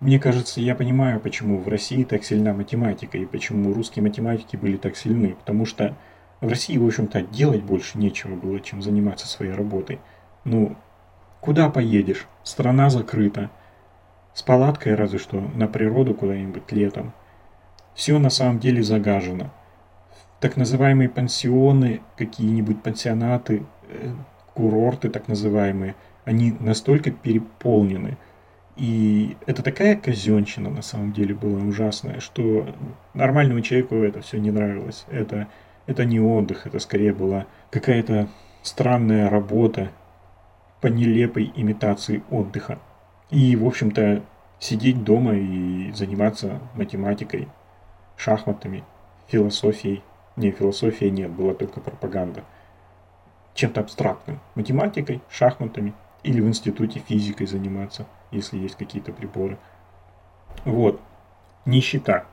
[0.00, 4.76] мне кажется, я понимаю, почему в России так сильна математика и почему русские математики были
[4.76, 5.34] так сильны.
[5.34, 5.96] Потому что
[6.40, 10.00] в России, в общем-то, делать больше нечего было, чем заниматься своей работой.
[10.44, 10.76] Ну,
[11.40, 12.26] куда поедешь?
[12.42, 13.50] Страна закрыта.
[14.34, 17.12] С палаткой разве что на природу куда-нибудь летом.
[17.94, 19.50] Все на самом деле загажено.
[20.40, 24.12] Так называемые пансионы, какие-нибудь пансионаты, э,
[24.52, 28.18] курорты так называемые, они настолько переполнены.
[28.76, 32.74] И это такая казенщина на самом деле была ужасная, что
[33.14, 35.04] нормальному человеку это все не нравилось.
[35.10, 35.48] Это,
[35.86, 38.28] это не отдых, это скорее была какая-то
[38.62, 39.90] странная работа
[40.80, 42.78] по нелепой имитации отдыха.
[43.30, 44.22] И, в общем-то,
[44.58, 47.48] сидеть дома и заниматься математикой,
[48.16, 48.84] шахматами,
[49.28, 50.02] философией.
[50.36, 52.42] Не, философии нет, была только пропаганда–
[53.54, 59.58] чем-то абстрактным, математикой, шахматами или в институте физикой заниматься, если есть какие-то приборы.
[60.64, 61.00] Вот,
[61.66, 62.26] нищета.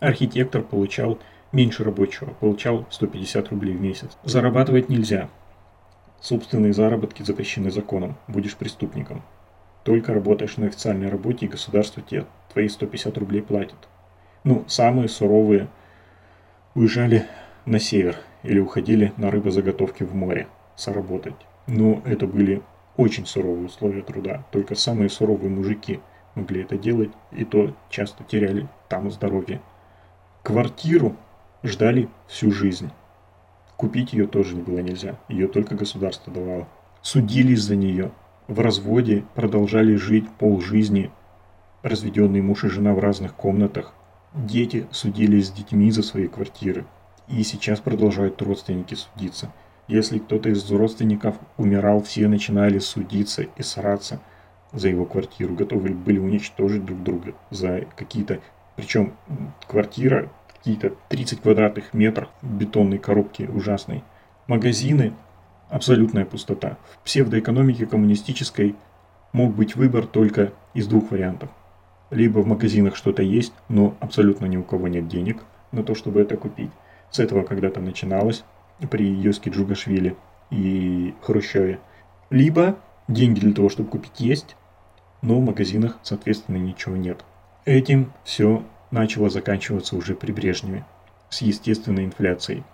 [0.00, 1.18] Архитектор получал
[1.52, 4.10] меньше рабочего, получал 150 рублей в месяц.
[4.24, 5.28] Зарабатывать нельзя.
[6.20, 9.22] Собственные заработки запрещены законом, будешь преступником.
[9.84, 13.76] Только работаешь на официальной работе, и государство тебе твои 150 рублей платит.
[14.42, 15.68] Ну, самые суровые
[16.74, 17.26] уезжали
[17.66, 21.34] на север или уходили на рыбозаготовки в море соработать.
[21.66, 22.62] Но это были
[22.96, 24.44] очень суровые условия труда.
[24.50, 26.00] Только самые суровые мужики
[26.34, 29.60] могли это делать, и то часто теряли там здоровье.
[30.42, 31.16] Квартиру
[31.62, 32.90] ждали всю жизнь.
[33.76, 36.68] Купить ее тоже было нельзя, ее только государство давало.
[37.02, 38.12] Судились за нее.
[38.46, 41.10] В разводе продолжали жить полжизни.
[41.82, 43.94] Разведенные муж и жена в разных комнатах.
[44.32, 46.86] Дети судились с детьми за свои квартиры.
[47.28, 49.52] И сейчас продолжают родственники судиться.
[49.86, 54.20] Если кто-то из родственников умирал, все начинали судиться и сраться
[54.72, 58.40] за его квартиру, готовы были уничтожить друг друга за какие-то...
[58.76, 59.12] Причем
[59.68, 64.02] квартира, какие-то 30 квадратных метров бетонной коробки ужасной.
[64.48, 65.12] Магазины,
[65.68, 66.76] абсолютная пустота.
[67.00, 68.74] В псевдоэкономике коммунистической
[69.32, 71.50] мог быть выбор только из двух вариантов.
[72.10, 76.20] Либо в магазинах что-то есть, но абсолютно ни у кого нет денег на то, чтобы
[76.20, 76.70] это купить.
[77.10, 78.44] С этого когда-то начиналось
[78.90, 80.16] при Йоске Джугашвили
[80.50, 81.80] и Хрущеве.
[82.30, 82.76] Либо
[83.08, 84.56] деньги для того, чтобы купить есть,
[85.22, 87.24] но в магазинах, соответственно, ничего нет.
[87.64, 90.84] Этим все начало заканчиваться уже при Брежневе
[91.30, 92.64] с естественной инфляцией.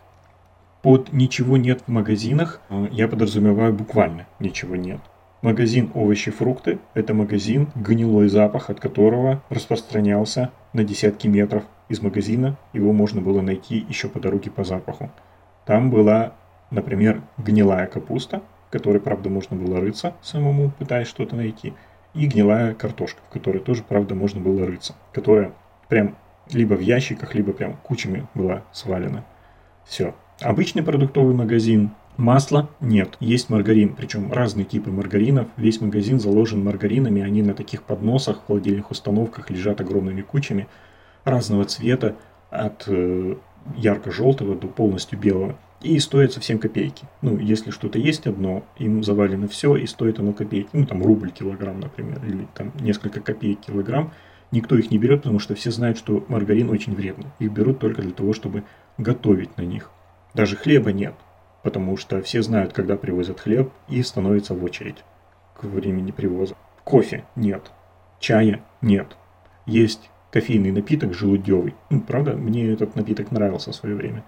[0.82, 5.00] Под «ничего нет в магазинах» э, я подразумеваю буквально «ничего нет».
[5.42, 12.92] Магазин овощи-фрукты– это магазин, гнилой запах от которого распространялся на десятки метров из магазина, его
[12.92, 15.10] можно было найти еще по дороге по запаху.
[15.70, 16.32] Там была,
[16.72, 21.74] например, гнилая капуста, которой, правда, можно было рыться самому, пытаясь что-то найти,
[22.12, 25.52] и гнилая картошка, в которой тоже, правда, можно было рыться, которая
[25.88, 26.16] прям
[26.50, 29.24] либо в ящиках, либо прям кучами была свалена.
[29.84, 30.16] Все.
[30.40, 35.46] Обычный продуктовый магазин, Масла нет, есть маргарин, причем разные типы маргаринов.
[35.56, 40.66] Весь магазин заложен маргаринами, они на таких подносах, в холодильных установках лежат огромными кучами
[41.22, 42.16] разного цвета,
[42.50, 43.36] от э,
[43.76, 45.56] ярко-желтого до полностью белого.
[45.82, 47.06] И стоит совсем копейки.
[47.22, 50.68] Ну, если что-то есть одно, им завалено все, и стоит оно копейки.
[50.74, 54.12] Ну, там рубль килограмм, например, или там несколько копеек килограмм.
[54.52, 57.26] Никто их не берет, потому что все знают, что маргарин очень вредный.
[57.38, 58.64] Их берут только для того, чтобы
[58.98, 59.90] готовить на них.
[60.34, 61.14] Даже хлеба нет,
[61.62, 65.04] потому что все знают, когда привозят хлеб, и становится в очередь
[65.58, 66.56] к времени привоза.
[66.84, 67.70] Кофе нет,
[68.18, 69.16] чая нет.
[69.66, 71.74] Есть кофейный напиток желудевый.
[71.90, 74.24] Ну, правда, мне этот напиток нравился в свое время.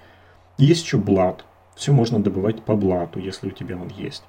[0.58, 1.44] Есть еще блат.
[1.76, 4.24] Все можно добывать по блату, если у тебя он есть.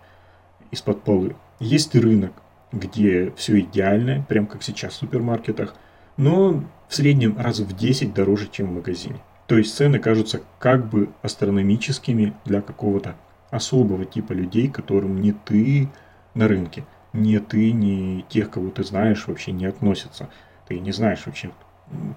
[0.72, 1.36] Из-под полы.
[1.60, 2.34] Есть рынок,
[2.72, 5.76] где все идеально, прям как сейчас в супермаркетах,
[6.18, 9.18] но в среднем раз в 10 дороже, чем в магазине.
[9.48, 13.16] То есть цены кажутся как бы астрономическими для какого-то
[13.52, 15.90] особого типа людей, которым не ты
[16.34, 20.30] на рынке, не ты, не тех, кого ты знаешь, вообще не относятся.
[20.68, 21.52] Ты не знаешь вообще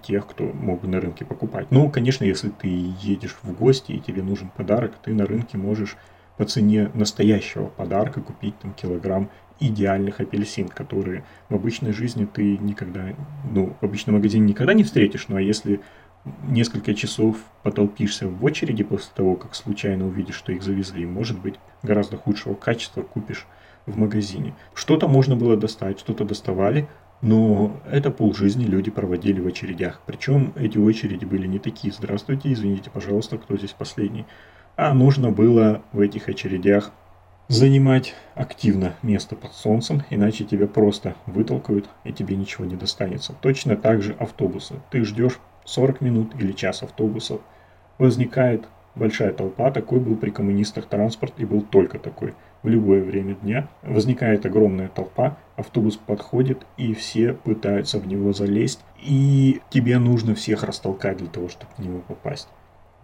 [0.02, 1.66] тех, кто мог бы на рынке покупать.
[1.70, 2.68] Ну, конечно, если ты
[3.00, 5.96] едешь в гости и тебе нужен подарок, ты на рынке можешь
[6.36, 13.14] по цене настоящего подарка купить там килограмм идеальных апельсин, которые в обычной жизни ты никогда,
[13.50, 15.80] ну, в обычном магазине никогда не встретишь, ну а если
[16.46, 21.54] несколько часов потолпишься в очереди после того, как случайно увидишь, что их завезли, может быть,
[21.82, 23.46] гораздо худшего качества купишь
[23.86, 24.54] в магазине.
[24.74, 26.88] Что-то можно было достать, что-то доставали,
[27.22, 30.00] но это полжизни люди проводили в очередях.
[30.06, 34.26] Причем эти очереди были не такие «Здравствуйте, извините, пожалуйста, кто здесь последний?»
[34.76, 36.92] А нужно было в этих очередях
[37.48, 43.34] занимать активно место под солнцем, иначе тебя просто вытолкают и тебе ничего не достанется.
[43.40, 44.74] Точно так же автобусы.
[44.90, 47.40] Ты ждешь 40 минут или час автобусов,
[47.98, 52.34] возникает большая толпа, такой был при коммунистах транспорт и был только такой.
[52.66, 58.80] В любое время дня возникает огромная толпа, автобус подходит и все пытаются в него залезть,
[59.00, 62.48] и тебе нужно всех растолкать для того, чтобы в него попасть.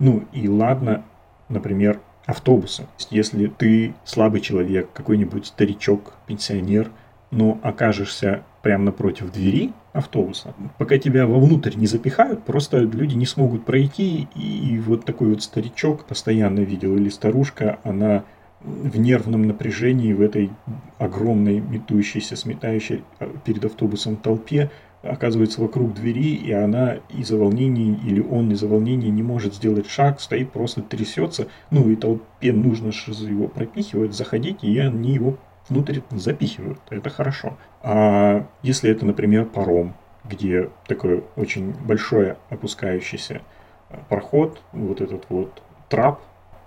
[0.01, 1.05] Ну и ладно,
[1.48, 2.88] например, автобусы.
[3.11, 6.90] Если ты слабый человек, какой-нибудь старичок, пенсионер,
[7.31, 13.64] но окажешься прямо напротив двери автобуса, пока тебя вовнутрь не запихают, просто люди не смогут
[13.64, 18.25] пройти, и вот такой вот старичок постоянно видел, или старушка, она
[18.64, 20.51] в нервном напряжении в этой
[20.98, 24.70] огромной метущейся, сметающей а, перед автобусом толпе
[25.03, 30.20] оказывается вокруг двери, и она из-за волнения, или он из-за волнения не может сделать шаг,
[30.20, 31.48] стоит, просто трясется.
[31.70, 35.37] Ну и толпе нужно же его пропихивать, заходить, и они его
[35.68, 36.79] внутрь запихивают.
[36.90, 37.57] Это хорошо.
[37.83, 39.94] А если это, например, паром,
[40.25, 43.42] где такой очень большой опускающийся
[43.90, 46.20] э, проход, вот этот вот трап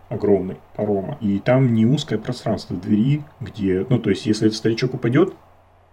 [0.10, 4.94] огромный парома, и там не узкое пространство двери, где, ну то есть если этот старичок
[4.94, 5.34] упадет,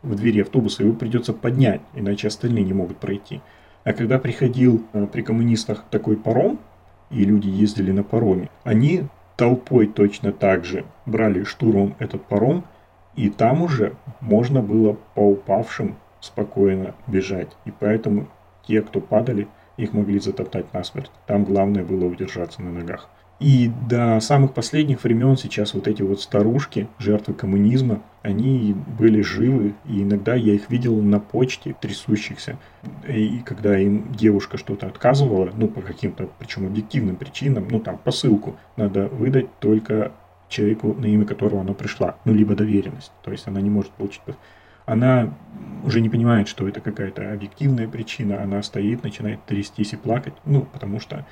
[0.02, 3.40] в двери автобуса, его придется поднять, иначе остальные не могут пройти.
[3.84, 6.58] А когда приходил э, при коммунистах такой паром,
[7.10, 9.04] и люди ездили на пароме, они
[9.36, 12.64] толпой точно так же брали штурмом этот паром,
[13.14, 17.56] и там уже можно было по упавшим спокойно бежать.
[17.64, 18.28] И поэтому
[18.66, 21.10] те, кто падали, их могли затоптать насмерть.
[21.26, 23.08] Там главное было удержаться на ногах.
[23.42, 29.74] И до самых последних времен сейчас вот эти вот старушки, жертвы коммунизма, они были живы,
[29.84, 32.56] и иногда я их видел на почте, трясущихся.
[33.08, 38.54] И когда им девушка что-то отказывала, ну, по каким-то, причем объективным причинам, ну, там, посылку
[38.76, 40.12] надо выдать только
[40.48, 44.22] человеку, на имя которого она пришла, ну, либо доверенность, то есть она не может получить
[44.84, 45.32] она
[45.84, 50.62] уже не понимает, что это какая-то объективная причина, она стоит, начинает трястись и плакать, ну,
[50.62, 51.24] потому что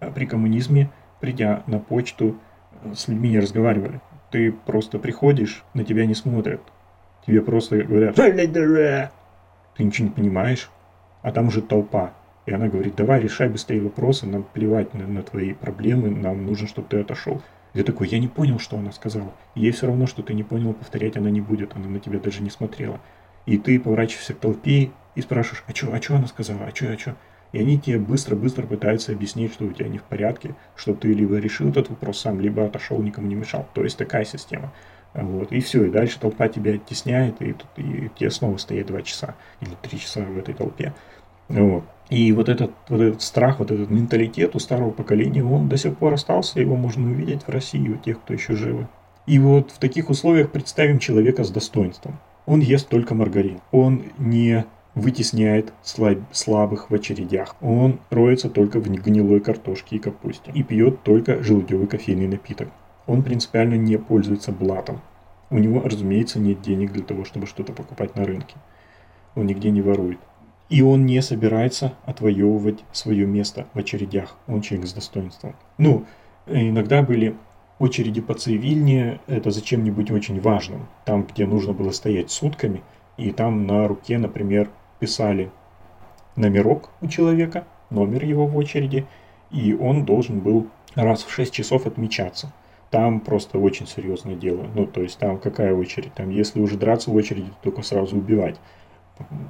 [0.00, 0.90] э, при коммунизме
[1.24, 2.36] придя на почту,
[2.82, 4.02] э, с людьми не разговаривали.
[4.30, 6.60] Ты просто приходишь, на тебя не смотрят.
[7.26, 8.14] Тебе просто говорят
[9.74, 10.70] Ты ничего не понимаешь,
[11.22, 12.12] а там уже толпа.
[12.44, 16.68] И она говорит, давай решай быстрее вопросы, нам плевать на, на твои проблемы, нам нужно,
[16.68, 17.40] чтобы ты отошел.
[17.72, 19.32] Я такой, я не понял, что она сказала.
[19.54, 22.42] ей все равно, что ты не понял, повторять она не будет, она на тебя даже
[22.42, 23.00] не смотрела.
[23.46, 26.92] И ты поворачиваешься к толпе и спрашиваешь, а что, а что она сказала, а что,
[26.92, 27.16] а что?
[27.54, 31.36] И они тебе быстро-быстро пытаются объяснить, что у тебя не в порядке, что ты либо
[31.36, 33.68] решил этот вопрос сам, либо отошел, никому не мешал.
[33.74, 34.72] То есть такая система.
[35.14, 39.02] Вот, и все, и дальше толпа тебя оттесняет, и, тут, и тебе снова стоит два
[39.02, 40.94] часа или три часа в этой толпе.
[41.48, 41.84] Вот.
[42.10, 45.96] И вот этот, вот этот страх, вот этот менталитет у старого поколения, он до сих
[45.96, 48.88] пор остался, его можно увидеть в России у тех, кто еще живы.
[49.28, 52.18] И вот в таких условиях представим человека с достоинством.
[52.46, 53.60] Он ест только маргарин.
[53.70, 57.56] Он не вытесняет слаб, слабых в очередях.
[57.60, 62.68] Он роется только в гнилой картошке и капусте и пьет только желудевый кофейный напиток.
[63.06, 65.00] Он принципиально не пользуется блатом.
[65.50, 68.56] У него, разумеется, нет денег для того, чтобы что-то покупать на рынке.
[69.34, 70.18] Он нигде не ворует.
[70.70, 74.36] И он не собирается отвоевывать свое место в очередях.
[74.46, 75.54] Он человек с достоинством.
[75.76, 76.06] Ну,
[76.46, 77.36] иногда были
[77.78, 80.86] очереди по цивильне, это зачем-нибудь очень важным.
[81.04, 82.82] Там, где нужно было стоять сутками,
[83.16, 84.70] и там на руке, например,
[85.04, 85.50] писали
[86.34, 89.06] номерок у человека, номер его в очереди,
[89.50, 92.54] и он должен был раз в 6 часов отмечаться.
[92.90, 94.66] Там просто очень серьезное дело.
[94.74, 96.14] Ну, то есть там какая очередь?
[96.14, 98.58] Там если уже драться в очереди, то только сразу убивать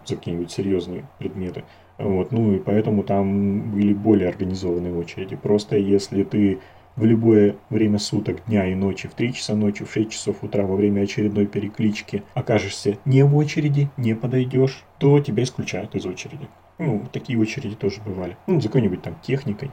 [0.05, 1.63] за какие-нибудь серьезные предметы.
[1.99, 5.37] Вот, ну и поэтому там были более организованные очереди.
[5.37, 6.59] Просто если ты
[6.97, 10.65] в любое время суток, дня и ночи, в 3 часа ночи, в 6 часов утра
[10.65, 16.49] во время очередной переклички окажешься не в очереди, не подойдешь, то тебя исключают из очереди.
[16.79, 18.37] Ну, такие очереди тоже бывали.
[18.47, 19.71] Ну, за какой-нибудь там техникой,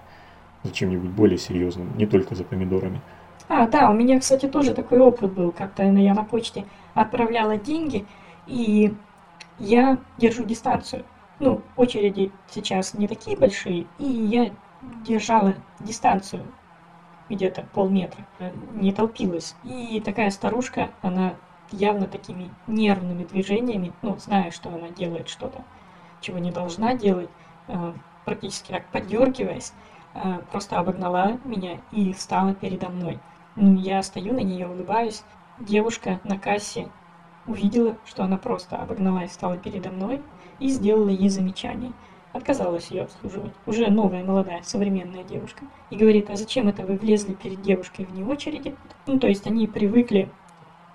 [0.64, 3.02] за чем-нибудь более серьезным, не только за помидорами.
[3.48, 5.52] А, да, у меня, кстати, тоже такой опыт был.
[5.52, 8.06] Как-то я на почте отправляла деньги,
[8.48, 8.94] и
[9.60, 11.06] я держу дистанцию.
[11.40, 14.52] Ну, очереди сейчас не такие большие, и я
[15.06, 16.46] держала дистанцию
[17.32, 18.26] где-то полметра,
[18.74, 19.56] не толпилась.
[19.64, 21.36] И такая старушка, она
[21.72, 25.64] явно такими нервными движениями, ну, зная, что она делает что-то,
[26.20, 27.30] чего не должна делать,
[27.68, 27.94] э,
[28.26, 29.74] практически так подергиваясь,
[30.14, 33.20] э, просто обогнала меня и встала передо мной.
[33.56, 35.24] Ну, я стою на нее, улыбаюсь.
[35.60, 36.90] Девушка на кассе
[37.48, 40.22] увидела, что она просто обогнала и стала передо мной
[40.60, 41.94] и сделала ей замечание.
[42.34, 43.54] Отказалась ее обслуживать.
[43.66, 45.66] Уже новая, молодая, современная девушка.
[45.90, 48.76] И говорит, а зачем это вы влезли перед девушкой вне очереди?
[49.06, 50.30] Ну, то есть они привыкли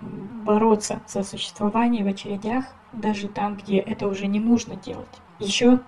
[0.01, 5.07] бороться за существование в очередях, даже там, где это уже не нужно делать.
[5.39, 5.79] Еще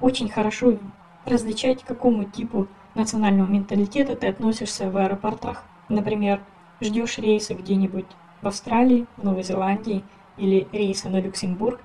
[0.00, 0.78] очень хорошо
[1.24, 5.64] различать, к какому типу национального менталитета ты относишься в аэропортах.
[5.88, 6.40] Например,
[6.80, 8.06] ждешь рейса где-нибудь
[8.42, 10.04] в Австралии, в Новой Зеландии
[10.36, 11.80] или рейса на Люксембург,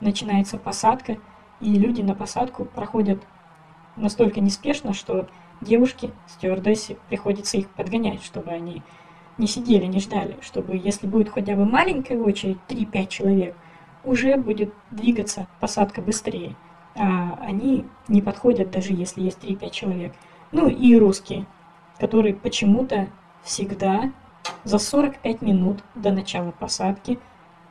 [0.00, 1.16] начинается посадка,
[1.60, 3.22] и люди на посадку проходят
[3.96, 5.28] настолько неспешно, что
[5.60, 8.82] девушки, стюардессе, приходится их подгонять, чтобы они
[9.38, 13.56] не сидели, не ждали, чтобы если будет хотя бы маленькая очередь, 3-5 человек,
[14.04, 16.56] уже будет двигаться посадка быстрее.
[16.94, 20.14] А они не подходят, даже если есть 3-5 человек.
[20.52, 21.46] Ну и русские,
[21.98, 23.08] которые почему-то
[23.42, 24.12] всегда
[24.64, 27.18] за 45 минут до начала посадки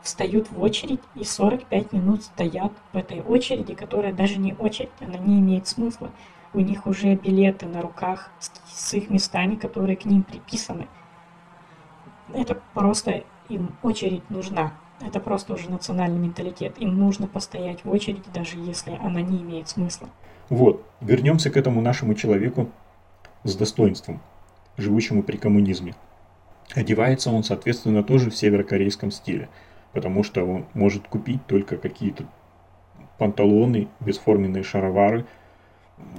[0.05, 5.17] встают в очередь и 45 минут стоят в этой очереди, которая даже не очередь, она
[5.17, 6.11] не имеет смысла.
[6.53, 10.87] У них уже билеты на руках с, с их местами, которые к ним приписаны.
[12.33, 14.73] Это просто им очередь нужна.
[15.01, 16.77] Это просто уже национальный менталитет.
[16.77, 20.09] Им нужно постоять в очереди, даже если она не имеет смысла.
[20.49, 22.69] Вот, вернемся к этому нашему человеку
[23.43, 24.21] с достоинством,
[24.77, 25.95] живущему при коммунизме.
[26.73, 29.49] Одевается он, соответственно, тоже в северокорейском стиле,
[29.95, 32.25] потому что он может купить только какие-то
[33.17, 35.25] панталоны, бесформенные шаровары,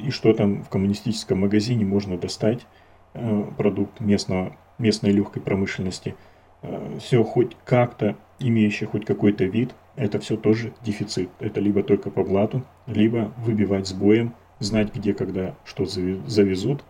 [0.02, 2.66] и что там в коммунистическом магазине можно достать,
[3.12, 6.16] э, продукт местного, местной легкой промышленности,
[6.62, 11.28] э, все хоть как-то имеющее хоть какой-то вид, это все тоже дефицит.
[11.38, 16.82] Это либо только по блату, либо выбивать с боем, знать где, когда, что завезут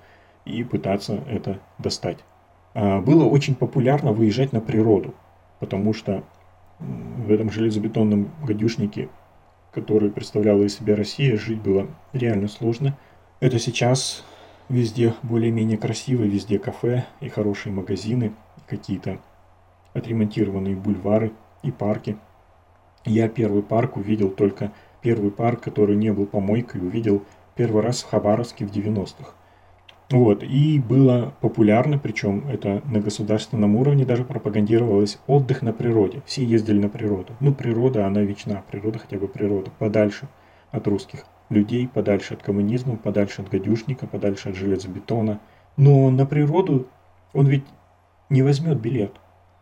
[0.45, 2.19] и пытаться это достать.
[2.75, 5.15] А, было очень популярно выезжать на природу,
[5.59, 6.23] потому что
[6.79, 9.09] в этом железобетонном гадюшнике,
[9.73, 12.97] который представляла из себя Россия, жить было реально сложно.
[13.41, 14.25] Это сейчас
[14.69, 18.33] везде более-менее красиво, везде кафе и хорошие магазины,
[18.67, 19.19] какие-то
[19.95, 22.17] отремонтированные бульвары и парки.
[23.05, 27.23] Я первый парк увидел только, первый парк, который не был помойкой, увидел
[27.55, 29.33] первый раз в Хабаровске в 90-х.
[30.11, 36.23] Вот, и было популярно, причем это на государственном уровне даже пропагандировалось, отдых на природе.
[36.27, 37.33] Все ездили на природу.
[37.41, 40.29] Ну, природа, она вечна, природа хотя бы природа, подальше
[40.71, 45.41] от русских людей, подальше от коммунизма, подальше от гадюшника, подальше от железобетона.
[45.77, 46.87] Но на природу
[47.33, 47.65] он ведь
[48.31, 49.13] не возьмет билет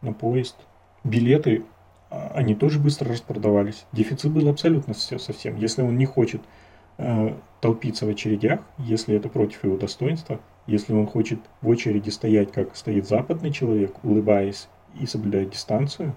[0.03, 0.57] на поезд.
[1.05, 1.65] Билеты,
[2.11, 3.87] а, они тоже быстро распродавались.
[3.93, 5.57] Дефицит был абсолютно все совсем.
[5.57, 6.43] Если он не хочет
[7.61, 12.77] толпиться в очередях, если это против его достоинства, если он хочет в очереди стоять, как
[12.77, 14.69] стоит западный человек, улыбаясь
[14.99, 16.15] и соблюдая дистанцию,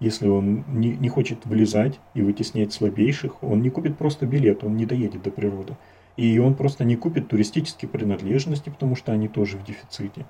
[0.00, 4.76] если он не, не хочет влезать и вытеснять слабейших, он не купит просто билет, он
[4.76, 5.76] не доедет до природы.
[6.16, 10.26] И он просто не купит туристические принадлежности, потому что они тоже в дефиците.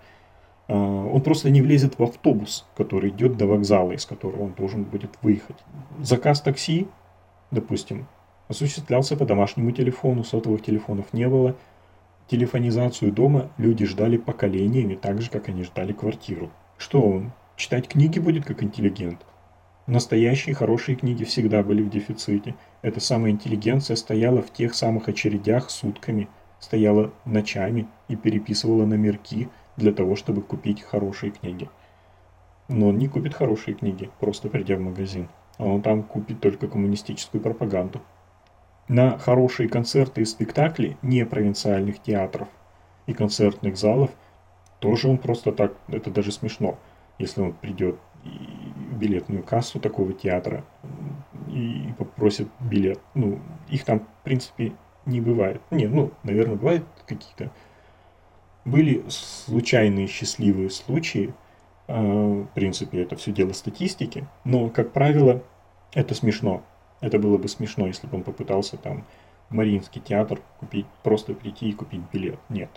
[0.68, 4.84] А, он просто не влезет в автобус, который идет до вокзала, из которого он должен
[4.84, 5.56] будет выехать.
[6.00, 6.88] Заказ такси,
[7.50, 8.06] допустим,
[8.48, 11.56] осуществлялся по домашнему телефону, сотовых телефонов не было.
[12.28, 16.50] Телефонизацию дома люди ждали поколениями, так же, как они ждали квартиру.
[16.78, 19.24] Что он, читать книги будет как интеллигент?
[19.86, 22.56] Настоящие хорошие книги всегда были в дефиците.
[22.82, 26.28] Эта самая интеллигенция стояла в тех самых очередях сутками,
[26.58, 31.68] стояла ночами и переписывала номерки для того, чтобы купить хорошие книги.
[32.68, 35.28] Но он не купит хорошие книги, просто придя в магазин.
[35.58, 38.02] А он там купит только коммунистическую пропаганду
[38.88, 42.48] на хорошие концерты и спектакли не провинциальных театров
[43.06, 44.10] и концертных залов
[44.80, 46.78] тоже он просто так, это даже смешно,
[47.18, 50.64] если он придет в билетную кассу такого театра
[51.48, 53.00] и попросит билет.
[53.14, 54.72] Ну, их там, в принципе,
[55.06, 55.60] не бывает.
[55.70, 57.50] Не, ну, наверное, бывают какие-то.
[58.64, 61.32] Были случайные счастливые случаи,
[61.88, 62.00] а,
[62.42, 65.42] в принципе, это все дело статистики, но, как правило,
[65.94, 66.64] это смешно.
[67.00, 69.04] Это было бы смешно, если бы он попытался там
[69.50, 72.38] в Мариинский театр купить, просто прийти и купить билет.
[72.48, 72.70] Нет.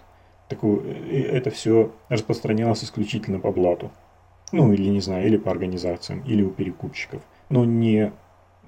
[0.48, 3.92] Такое, э, это все распространялось исключительно по блату.
[4.52, 7.22] Ну, или не знаю, или по организациям, или у перекупщиков.
[7.50, 8.12] Но не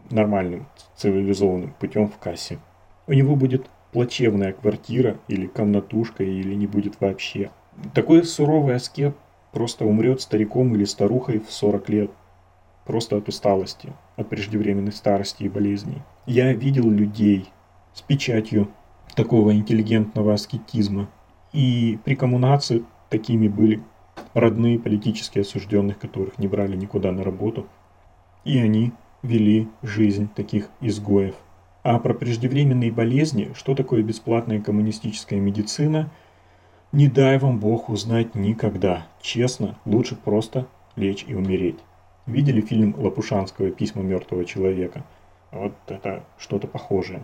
[0.09, 2.59] нормальным, цивилизованным путем в кассе.
[3.07, 7.51] У него будет плачевная квартира или комнатушка, или не будет вообще.
[7.93, 9.15] Такой суровый аскет
[9.51, 12.11] просто умрет стариком или старухой в 40 лет
[12.85, 16.01] просто от усталости, от преждевременной старости и болезней.
[16.25, 17.49] Я видел людей
[17.93, 18.69] с печатью
[19.15, 21.09] такого интеллигентного аскетизма.
[21.53, 23.81] И при коммунации такими были
[24.33, 27.67] родные политически осужденных, которых не брали никуда на работу.
[28.45, 31.35] И они вели жизнь таких изгоев.
[31.83, 36.11] А про преждевременные болезни, что такое бесплатная коммунистическая медицина,
[36.91, 39.07] не дай вам Бог узнать никогда.
[39.21, 41.79] Честно, лучше просто лечь и умереть.
[42.25, 45.03] Видели фильм Лопушанского «Письма мертвого человека»?
[45.51, 47.23] Вот это что-то похожее.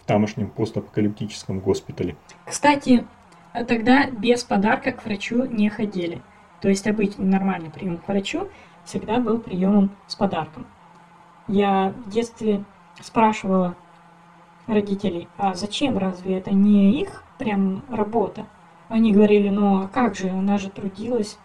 [0.00, 2.16] В тамошнем постапокалиптическом госпитале.
[2.46, 3.06] Кстати,
[3.52, 6.20] тогда без подарка к врачу не ходили.
[6.60, 8.48] То есть обычный нормальный прием к врачу
[8.84, 10.66] всегда был приемом с подарком.
[11.48, 12.64] Я в детстве
[13.00, 13.76] спрашивала
[14.66, 18.46] родителей, а зачем, разве это не их прям работа?
[18.88, 21.38] Они говорили, ну а как же, она же трудилась,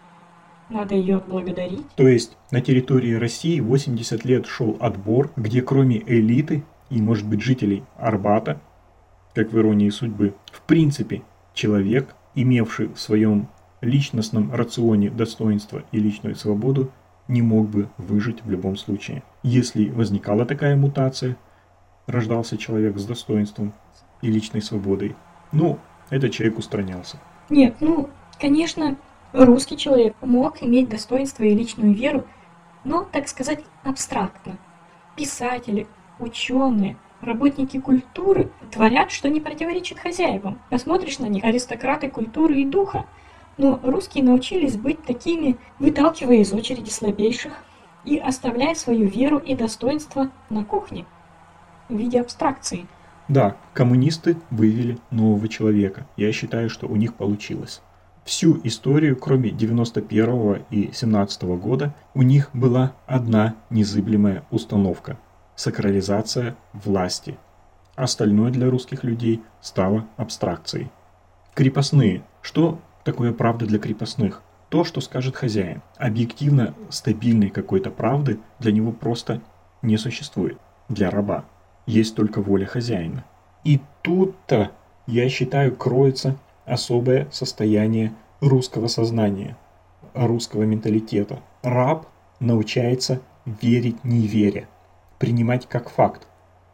[0.68, 1.88] надо ее отблагодарить.
[1.96, 7.42] То есть на территории России 80 лет шел отбор, где кроме элиты и, может быть,
[7.42, 8.60] жителей Арбата,
[9.34, 11.22] как в иронии судьбы, в принципе,
[11.54, 13.48] человек, имевший в своем
[13.80, 16.90] личностном рационе достоинство и личную свободу,
[17.28, 19.22] не мог бы выжить в любом случае.
[19.42, 21.36] Если возникала такая мутация,
[22.06, 23.74] рождался человек с достоинством
[24.22, 25.14] и личной свободой,
[25.52, 25.78] ну,
[26.10, 27.18] этот человек устранялся.
[27.50, 28.08] Нет, ну,
[28.40, 28.96] конечно,
[29.32, 32.24] русский человек мог иметь достоинство и личную веру,
[32.84, 34.58] но, так сказать, абстрактно.
[35.16, 35.86] Писатели,
[36.18, 40.60] ученые, работники культуры творят, что не противоречит хозяевам.
[40.70, 43.06] Посмотришь на них, аристократы культуры и духа.
[43.56, 47.52] Но русские научились быть такими, выталкивая из очереди слабейших
[48.04, 51.06] и оставляя свою веру и достоинство на кухне
[51.88, 52.86] в виде абстракции.
[53.26, 56.06] Да, коммунисты вывели нового человека.
[56.16, 57.82] Я считаю, что у них получилось.
[58.28, 65.18] Всю историю, кроме 91 и 17 года, у них была одна незыблемая установка–
[65.56, 67.38] сакрализация власти.
[67.96, 70.90] Остальное для русских людей стало абстракцией.
[71.54, 72.22] Крепостные.
[72.42, 74.42] Что такое правда для крепостных?
[74.68, 75.80] То, что скажет хозяин.
[75.96, 79.40] Объективно стабильной какой-то правды для него просто
[79.80, 80.58] не существует.
[80.90, 81.46] Для раба
[81.86, 83.24] есть только воля хозяина.
[83.64, 84.72] И тут-то,
[85.06, 86.36] я считаю, кроется
[86.68, 89.56] особое состояние русского сознания,
[90.14, 91.40] русского менталитета.
[91.62, 92.06] Раб
[92.40, 94.68] научается верить не веря,
[95.18, 96.26] принимать как факт,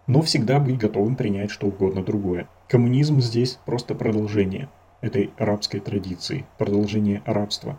[0.06, 2.48] но всегда быть готовым принять что угодно другое.
[2.68, 4.68] Коммунизм здесь просто продолжение
[5.00, 7.78] этой рабской традиции, продолжение рабства.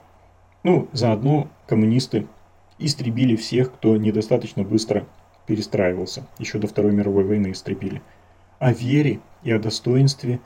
[0.63, 2.27] Ну, заодно коммунисты
[2.79, 5.05] истребили всех, кто недостаточно быстро
[5.45, 6.25] перестраивался.
[6.39, 8.01] Еще до Второй мировой войны истребили.
[8.59, 10.39] О вере и о достоинстве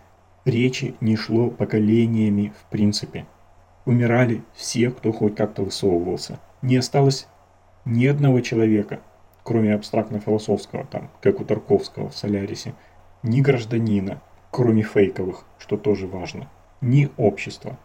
[0.45, 3.25] речи не шло поколениями в принципе.
[3.85, 6.39] Умирали все, кто хоть как-то высовывался.
[6.61, 7.27] Не осталось
[7.85, 8.99] ни одного человека,
[9.43, 12.73] кроме абстрактно-философского, там, как у Тарковского в «Солярисе»,
[13.23, 14.21] ни гражданина,
[14.51, 16.49] кроме фейковых, что тоже важно,
[16.81, 17.77] ни общества,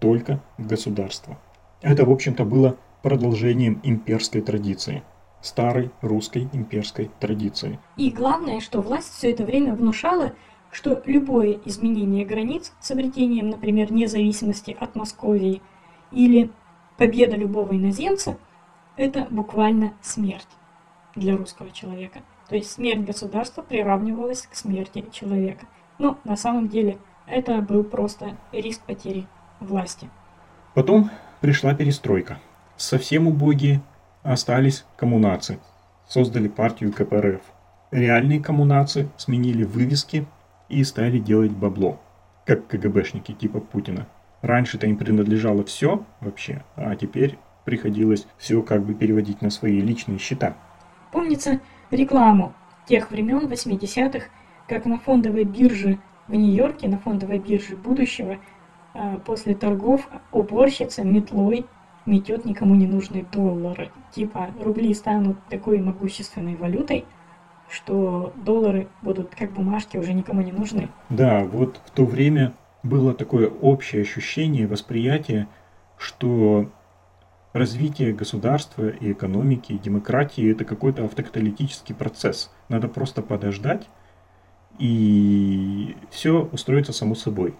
[0.00, 1.38] только государство.
[1.82, 5.02] Это, в общем-то, было продолжением имперской традиции–
[5.44, 7.78] старой русской имперской традиции.
[7.96, 10.32] И главное, что власть все это время внушала,
[10.74, 15.62] что любое изменение границ с обретением, например, независимости от Московии
[16.10, 16.50] или
[16.96, 18.36] победа любого иноземца–
[18.96, 20.48] это буквально смерть
[21.14, 22.22] для русского человека.
[22.48, 25.66] То есть смерть государства приравнивалась к смерти человека.
[25.98, 26.98] Но на самом деле
[27.28, 29.28] это был просто риск потери
[29.60, 30.10] власти.
[30.74, 31.08] Потом
[31.40, 32.40] пришла перестройка.
[32.76, 33.80] Совсем убогие
[34.24, 35.60] остались коммунации.
[36.08, 37.42] Создали партию КПРФ.
[37.92, 40.26] Реальные коммунации сменили вывески
[40.68, 42.00] и стали делать бабло,
[42.44, 44.06] как КГБшники типа Путина.
[44.42, 50.18] Раньше-то им принадлежало все вообще, а теперь приходилось все как бы переводить на свои личные
[50.18, 50.54] счета.
[51.12, 51.60] Помнится
[51.90, 52.52] рекламу
[52.86, 54.26] тех времен 80-х,
[54.68, 55.98] как на фондовой бирже
[56.28, 58.38] в Нью-Йорке, на фондовой бирже будущего,
[58.92, 61.66] а, после торгов уборщица метлой
[62.06, 63.90] метет никому не нужные доллары.
[64.12, 67.04] Типа рубли станут такой могущественной валютой,
[67.74, 70.88] что доллары будут как бумажки уже никому не нужны.
[71.10, 72.52] Да, вот в то время
[72.82, 75.48] было такое общее ощущение, восприятие,
[75.98, 76.70] что
[77.52, 82.50] развитие государства и экономики, и демократии это какой-то автокаталитический процесс.
[82.68, 83.88] Надо просто подождать,
[84.78, 87.54] и все устроится само собой.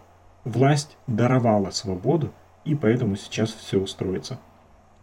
[0.45, 2.33] Власть даровала свободу,
[2.65, 4.39] и поэтому сейчас все устроится.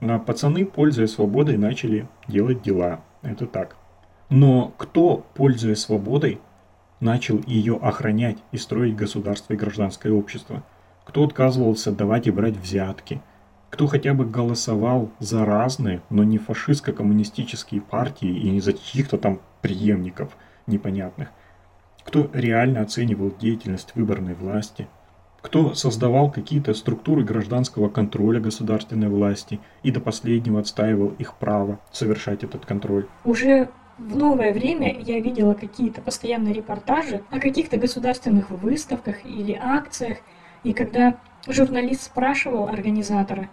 [0.01, 3.01] А пацаны, пользуясь свободой, начали делать дела.
[3.21, 3.77] Это так.
[4.31, 6.39] Но кто, пользуясь свободой,
[7.01, 10.63] начал ее охранять и строить государство и гражданское общество?
[11.03, 13.21] Кто отказывался давать и брать взятки?
[13.69, 19.41] Кто хотя бы голосовал за разные, но не фашистско-коммунистические партии и не за чьих-то там
[19.61, 21.27] преемников непонятных?
[22.05, 24.87] Кто реально оценивал деятельность выборной власти–
[25.41, 32.43] кто создавал какие-то структуры гражданского контроля государственной власти и до последнего отстаивал их право совершать
[32.43, 33.07] этот контроль.
[33.25, 33.69] Уже
[34.07, 40.17] в новое время я видела какие-то постоянные репортажи о каких-то государственных выставках или акциях,
[40.63, 43.49] и когда журналист спрашивал организатора,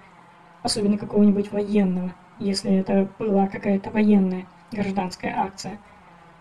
[0.63, 5.79] особенно какого-нибудь военного, если это была какая-то военная гражданская акция,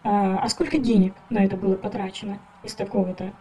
[0.04, 3.34] а, а сколько денег на это было потрачено из такого-то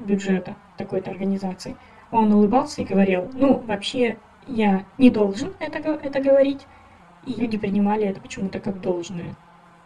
[0.00, 1.76] бюджета такой-то организации,
[2.10, 4.16] он улыбался и говорил, ну, вообще,
[4.46, 6.66] я не должен это, это говорить,
[7.26, 9.36] и люди принимали это почему-то как должное.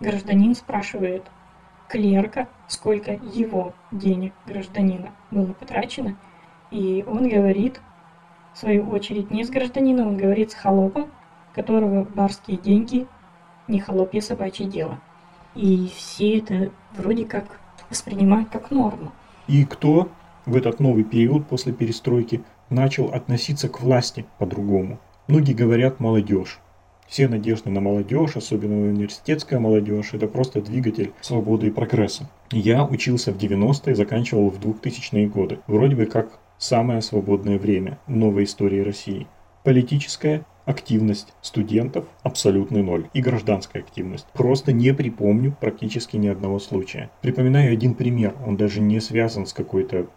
[0.00, 1.24] Гражданин спрашивает
[1.88, 6.16] клерка, сколько его денег гражданина было потрачено,
[6.70, 7.80] и он говорит,
[8.54, 11.10] в свою очередь, не с гражданином, он говорит с холопом,
[11.54, 13.06] которого барские деньги
[13.66, 15.00] не холопье собачье дело.
[15.54, 17.58] И все это вроде как
[17.90, 19.12] воспринимают как норму.
[19.46, 20.10] И кто
[20.46, 25.00] в этот новый период после перестройки начал относиться к власти по-другому?
[25.26, 26.60] Многие говорят молодежь.
[27.08, 32.28] Все надежды на молодежь, особенно университетская молодежь, это просто двигатель свободы и прогресса.
[32.52, 35.58] Я учился в 90-е, заканчивал в 2000-е годы.
[35.66, 39.26] Вроде бы как самое свободное время в новой истории России.
[39.64, 43.08] Политическая активность студентов абсолютный ноль.
[43.14, 44.26] И гражданская активность.
[44.34, 47.10] Просто не припомню практически ни одного случая.
[47.22, 48.34] Припоминаю один пример.
[48.46, 50.08] Он даже не связан с какой-то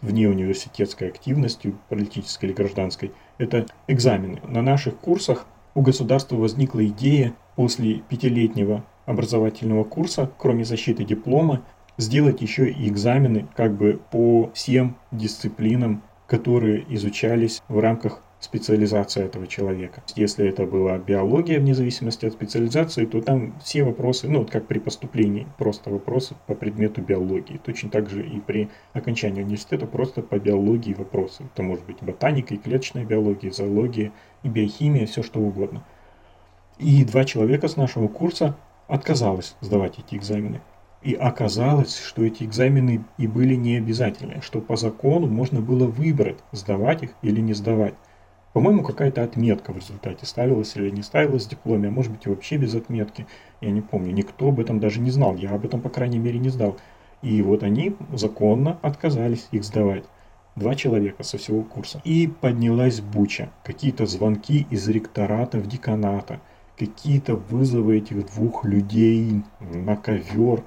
[0.00, 3.12] вне университетской активностью, политической или гражданской.
[3.36, 4.40] Это экзамены.
[4.48, 5.46] На наших курсах
[5.78, 11.62] у государства возникла идея после пятилетнего образовательного курса, кроме защиты диплома,
[11.96, 19.46] сделать еще и экзамены как бы по всем дисциплинам, которые изучались в рамках специализация этого
[19.46, 20.02] человека.
[20.14, 24.66] Если это была биология, вне зависимости от специализации, то там все вопросы, ну, вот как
[24.66, 27.60] при поступлении, просто вопросы по предмету биологии.
[27.64, 31.44] Точно так же и при окончании университета просто по биологии вопросы.
[31.52, 34.12] Это может быть ботаника и клеточная биология, зоология
[34.42, 35.84] и биохимия, все что угодно.
[36.78, 40.60] И два человека с нашего курса отказалось сдавать эти экзамены.
[41.02, 46.38] И оказалось, что эти экзамены и были не обязательны, что по закону можно было выбрать,
[46.52, 47.94] сдавать их или не сдавать.
[48.52, 52.28] По-моему, какая-то отметка в результате ставилась или не ставилась в дипломе, а может быть и
[52.30, 53.26] вообще без отметки.
[53.60, 54.12] Я не помню.
[54.12, 55.36] Никто об этом даже не знал.
[55.36, 56.76] Я об этом, по крайней мере, не сдал.
[57.20, 60.04] И вот они законно отказались их сдавать.
[60.56, 62.00] Два человека со всего курса.
[62.04, 63.50] И поднялась буча.
[63.64, 66.40] Какие-то звонки из ректората в деканата.
[66.76, 70.62] Какие-то вызовы этих двух людей на ковер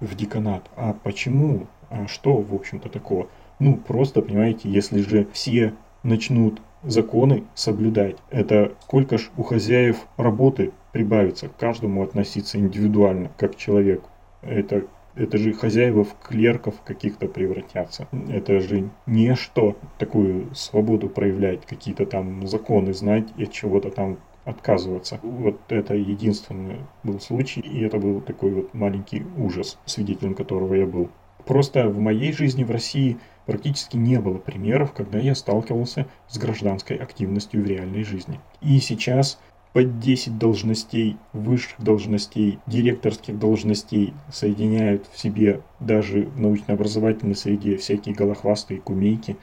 [0.00, 0.68] в деканат.
[0.76, 1.66] А почему?
[1.88, 3.28] А что, в общем-то, такого?
[3.58, 8.16] Ну, просто, понимаете, если же все начнут законы соблюдать.
[8.30, 14.02] Это сколько ж у хозяев работы прибавится, к каждому относиться индивидуально, как человек.
[14.42, 18.08] Это, это же хозяева в клерков каких-то превратятся.
[18.28, 24.18] Это же не что такую свободу проявлять, какие-то там законы знать и от чего-то там
[24.44, 25.20] отказываться.
[25.22, 30.86] Вот это единственный был случай, и это был такой вот маленький ужас, свидетелем которого я
[30.86, 31.10] был.
[31.46, 36.96] Просто в моей жизни в России практически не было примеров, когда я сталкивался с гражданской
[36.96, 38.40] активностью в реальной жизни.
[38.60, 39.38] И сейчас
[39.72, 48.14] под 10 должностей, высших должностей, директорских должностей соединяют в себе даже в научно-образовательной среде всякие
[48.14, 49.36] голохвастые кумейки.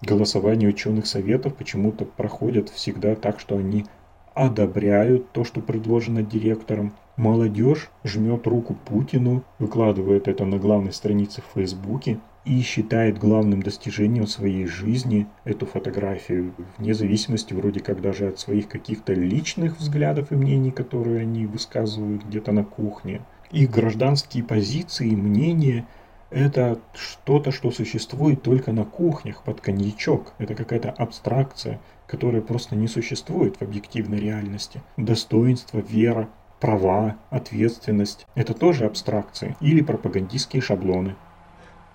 [0.00, 3.84] Голосование ученых советов почему-то проходят всегда так, что они
[4.32, 6.92] одобряют то, что предложено директором.
[7.16, 14.26] Молодежь жмет руку Путину, выкладывает это на главной странице в Фейсбуке и считает главным достижением
[14.26, 20.34] своей жизни эту фотографию, вне зависимости вроде как даже от своих каких-то личных взглядов и
[20.34, 23.20] мнений, которые они высказывают где-то на кухне.
[23.50, 25.86] Их гражданские позиции, мнения–
[26.30, 30.32] это что-то, что существует только на кухнях под коньячок.
[30.38, 34.82] Это какая-то абстракция, которая просто не существует в объективной реальности.
[34.96, 36.30] Достоинство, вера,
[36.60, 41.14] права, ответственность– это тоже абстракции или пропагандистские шаблоны.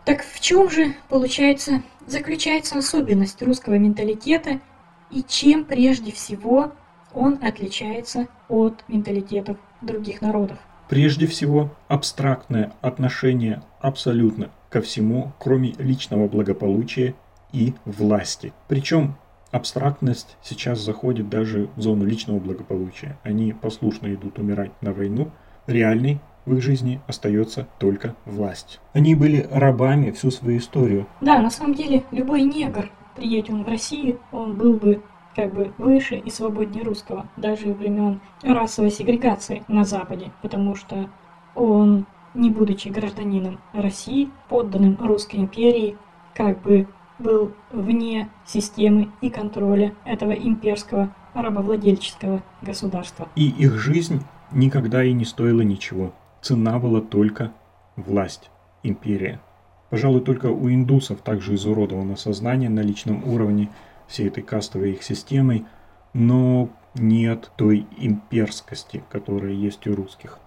[0.05, 4.59] Так в чем же, получается, заключается особенность русского менталитета
[5.09, 6.73] и чем прежде всего
[7.13, 10.57] он отличается от менталитетов других народов?
[10.89, 17.15] Прежде всего, абстрактное отношение абсолютно ко всему, кроме личного благополучия
[17.53, 18.51] и власти.
[18.67, 19.15] Причем
[19.51, 23.17] абстрактность сейчас заходит даже в зону личного благополучия.
[23.23, 25.31] Они послушно идут умирать на войну.
[25.67, 28.79] Реальный в их жизни остается только власть.
[28.93, 31.07] Они были рабами всю свою историю.
[31.21, 35.01] Да, на самом деле, любой негр, приедет он в Россию, он был бы
[35.35, 41.09] как бы выше и свободнее русского, даже времен расовой сегрегации на Западе, потому что
[41.55, 45.97] он, не будучи гражданином России, подданным Русской империи,
[46.35, 46.87] как бы
[47.19, 53.27] был вне системы и контроля этого имперского рабовладельческого государства.
[53.35, 56.13] И их жизнь никогда и не стоила ничего.
[56.43, 57.53] Цена была только
[57.95, 58.51] власть,
[58.83, 59.39] империя.
[59.89, 63.69] Пожалуй, только у индусов также изуродовано сознание на личном уровне
[64.07, 65.65] всей этой кастовой их системой,
[66.11, 70.37] но нет той имперскости, которая есть у русских.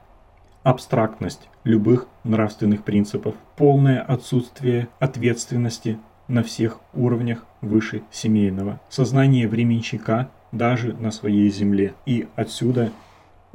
[0.62, 10.92] Абстрактность любых нравственных принципов, полное отсутствие ответственности на всех уровнях выше семейного, сознание временщика даже
[10.92, 11.94] на своей земле.
[12.04, 12.90] И отсюда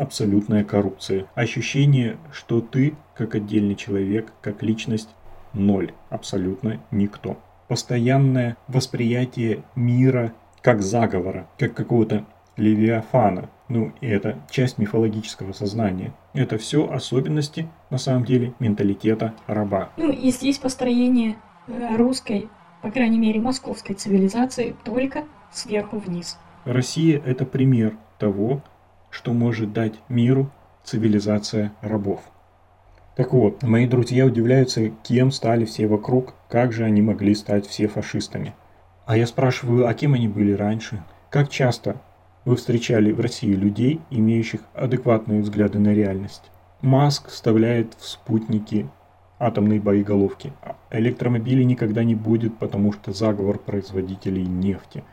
[0.01, 1.27] абсолютная коррупция.
[1.35, 5.09] Ощущение, что ты, как отдельный человек, как личность,
[5.53, 7.37] ноль, абсолютно никто.
[7.67, 12.25] Постоянное восприятие мира как заговора, как какого-то
[12.57, 13.49] левиафана.
[13.69, 16.13] Ну, и это часть мифологического сознания.
[16.33, 19.91] Это все особенности, на самом деле, менталитета раба.
[19.97, 21.37] Ну и здесь построение
[21.67, 22.49] э, русской,
[22.81, 26.37] по крайней мере московской цивилизации только сверху вниз.
[26.65, 28.61] Россия– это пример того,
[29.11, 30.49] что может дать миру
[30.83, 32.21] цивилизация рабов.
[33.15, 37.87] Так вот, мои друзья удивляются, кем стали все вокруг, как же они могли стать все
[37.87, 38.55] фашистами.
[39.05, 41.03] А я спрашиваю, а кем они были раньше?
[41.29, 41.97] Как часто
[42.45, 46.49] вы встречали в России людей, имеющих адекватные взгляды на реальность?
[46.81, 48.89] Маск вставляет в спутники
[49.37, 50.53] атомные боеголовки.
[50.61, 55.03] А электромобилей никогда не будет, потому что заговор производителей нефти.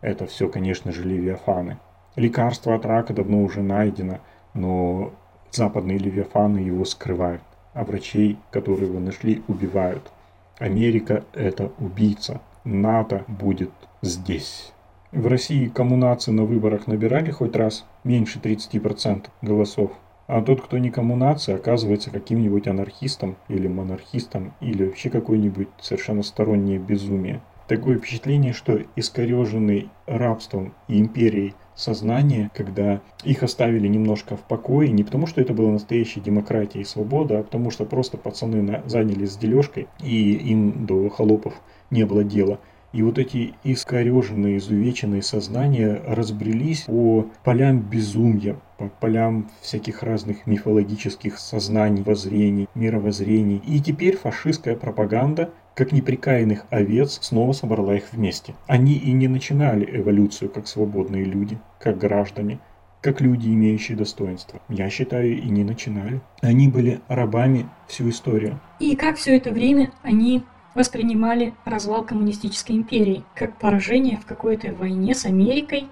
[0.00, 1.78] Это все, конечно же, левиафаны.
[2.18, 4.18] Лекарство от рака давно уже найдено,
[4.52, 5.12] но
[5.50, 7.42] Западные левиафаны его скрывают,
[7.72, 10.10] а врачей, которые его нашли, убивают.
[10.58, 12.40] Америка– это убийца.
[12.64, 13.70] НАТО будет
[14.02, 14.72] здесь.
[15.10, 19.92] В России коммунации на выборах набирали хоть раз меньше 30% голосов.
[20.26, 26.78] А тот, кто не коммунация, оказывается каким-нибудь анархистом или монархистом или вообще какой-нибудь совершенно стороннее
[26.78, 27.40] безумие.
[27.68, 35.04] Такое впечатление, что искореженный рабством и империей сознание, когда их оставили немножко в покое, не
[35.04, 39.36] потому что это была настоящая демократия и свобода, а потому что просто пацаны на, занялись
[39.36, 41.54] дележкой, и им до холопов
[41.90, 42.58] не было дела.
[42.92, 51.38] И вот эти искореженные, изувеченные сознания разбрелись по полям безумия, по полям всяких разных мифологических
[51.38, 53.62] сознаний, воззрений, мировоззрений.
[53.66, 58.56] И теперь фашистская пропаганда как неприкаянных овец, снова собрала их вместе.
[58.66, 62.58] Они и не начинали эволюцию как свободные люди, как граждане,
[63.00, 64.60] как люди, имеющие достоинство.
[64.68, 66.20] Я считаю, и не начинали.
[66.42, 68.58] Они были рабами всю историю.
[68.80, 70.42] И как все это время они
[70.74, 75.86] воспринимали развал коммунистической империи как поражение в какой-то войне с Америкой.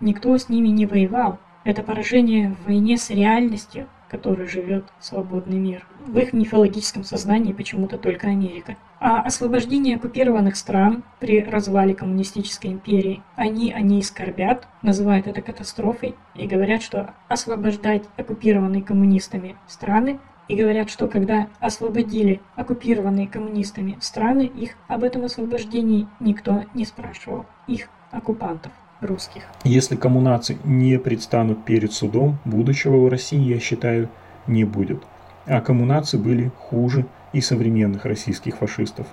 [0.00, 1.38] Никто с ними не воевал.
[1.62, 5.86] Это поражение в войне с реальностью, которой живет свободный мир.
[6.08, 8.76] В их мифологическом сознании почему-то только Америка.
[8.98, 16.14] А освобождение оккупированных стран при развале коммунистической империи, они о ней скорбят, называют это катастрофой
[16.34, 24.50] и говорят, что освобождать оккупированные коммунистами страны и говорят, что когда освободили оккупированные коммунистами страны,
[24.56, 29.42] их об этом освобождении никто не спрашивал, их оккупантов русских.
[29.62, 34.08] Если коммунации не предстанут перед судом, будущего в России, я считаю,
[34.46, 35.02] не будет.
[35.48, 39.06] А коммунации были хуже и современных российских фашистов.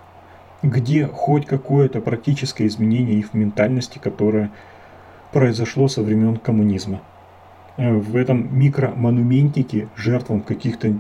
[0.62, 4.52] Где хоть какое-то практическое изменение их ментальности, которое
[5.32, 7.02] произошло со времен коммунизма.
[7.78, 10.94] Э, в этом микромонументике жертвам каких-то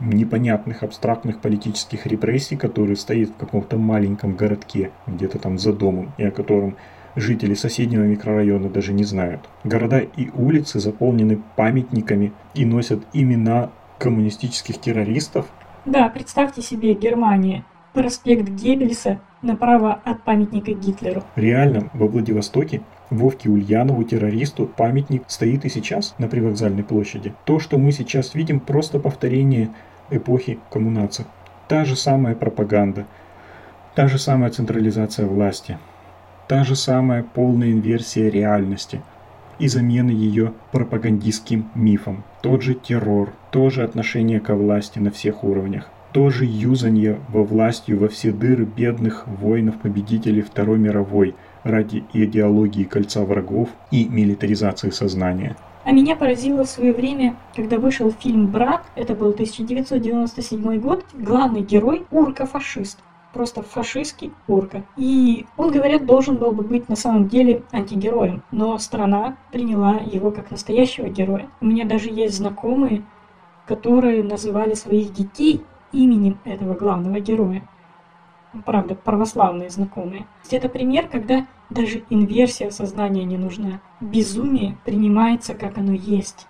[0.00, 6.24] непонятных абстрактных политических репрессий, который стоит в каком-то маленьком городке, где-то там за домом, и
[6.24, 6.76] о котором
[7.16, 9.40] жители соседнего микрорайона даже не знают.
[9.64, 15.46] Города и улицы заполнены памятниками и носят имена коммунистических террористов,
[15.88, 17.64] да, представьте себе Германия.
[17.94, 21.22] Проспект Геббельса направо от памятника Гитлеру.
[21.34, 27.32] Реально, во Владивостоке Вовке Ульянову, террористу, памятник стоит и сейчас на привокзальной площади.
[27.46, 29.70] То, что мы сейчас видим, просто повторение
[30.10, 31.24] эпохи коммунации.
[31.68, 33.06] Та же самая пропаганда,
[33.94, 35.78] та же самая централизация власти,
[36.48, 39.00] та же самая полная инверсия реальности–
[39.58, 42.24] и замены ее пропагандистским мифом.
[42.42, 47.44] Тот же террор, то же отношение ко власти на всех уровнях, то же юзанье во
[47.44, 51.34] властью во все дыры бедных воинов-победителей Второй мировой
[51.64, 55.56] ради идеологии кольца врагов и милитаризации сознания.
[55.84, 61.62] А меня поразило в свое время, когда вышел фильм «Брат», это был 1997 год, главный
[61.62, 62.98] герой– урка-фашист
[63.32, 64.84] просто фашистский урка.
[64.96, 70.30] И он, говорят, должен был бы быть на самом деле антигероем, но страна приняла его
[70.30, 71.48] как настоящего героя.
[71.60, 73.04] У меня даже есть знакомые,
[73.66, 75.62] которые называли своих детей
[75.92, 77.62] именем этого главного героя.
[78.64, 80.26] правда, православные знакомые.
[80.50, 83.80] Это пример, когда даже инверсия сознания не нужна.
[84.00, 86.46] Безумие принимается, как оно есть.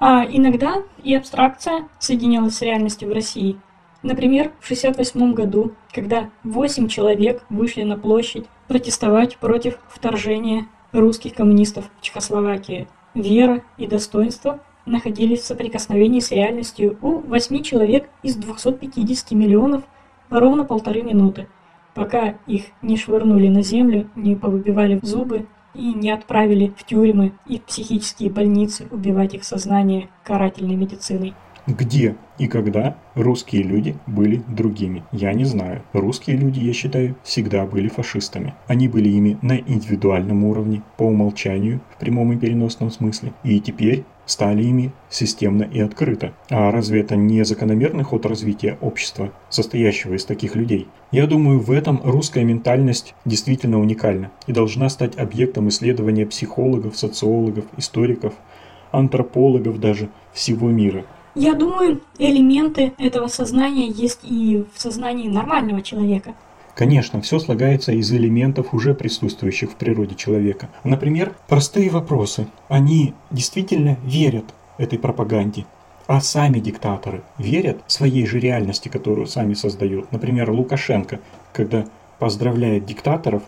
[0.00, 3.58] А иногда и абстракция соединялась с реальностью в России.
[4.04, 11.86] Например, в 1968 году, когда 8 человек вышли на площадь протестовать против вторжения русских коммунистов
[11.98, 12.86] в Чехословакию.
[13.14, 19.84] Вера и достоинство находились в соприкосновении с реальностью у 8 человек из 250 миллионов
[20.28, 21.48] ровно полторы минуты,
[21.94, 27.58] пока их не швырнули на землю, не повыбивали зубы и не отправили в тюрьмы и
[27.58, 31.32] в психические больницы убивать их сознание карательной медициной.
[31.66, 35.02] Где и когда русские люди были другими?
[35.12, 35.80] Я не знаю.
[35.94, 38.52] Русские люди, я считаю, всегда были фашистами.
[38.66, 43.32] Они были ими на индивидуальном уровне, по умолчанию, в прямом и переносном смысле.
[43.44, 46.34] И теперь стали ими системно и открыто.
[46.50, 50.86] А разве это не закономерный ход развития общества, состоящего из таких людей?
[51.12, 57.64] Я думаю, в этом русская ментальность действительно уникальна и должна стать объектом исследования психологов, социологов,
[57.78, 58.34] историков,
[58.92, 61.06] антропологов даже всего мира.
[61.34, 66.34] Я думаю, элементы этого сознания есть и в сознании нормального человека.
[66.74, 70.68] Конечно, все слагается из элементов, уже присутствующих в природе человека.
[70.82, 72.48] Например, простые вопросы.
[72.68, 74.46] Они действительно верят
[74.78, 75.66] этой пропаганде?
[76.06, 80.12] А сами диктаторы верят своей же реальности, которую сами создают.
[80.12, 81.20] Например, Лукашенко,
[81.52, 81.86] когда
[82.18, 83.42] поздравляет диктаторов,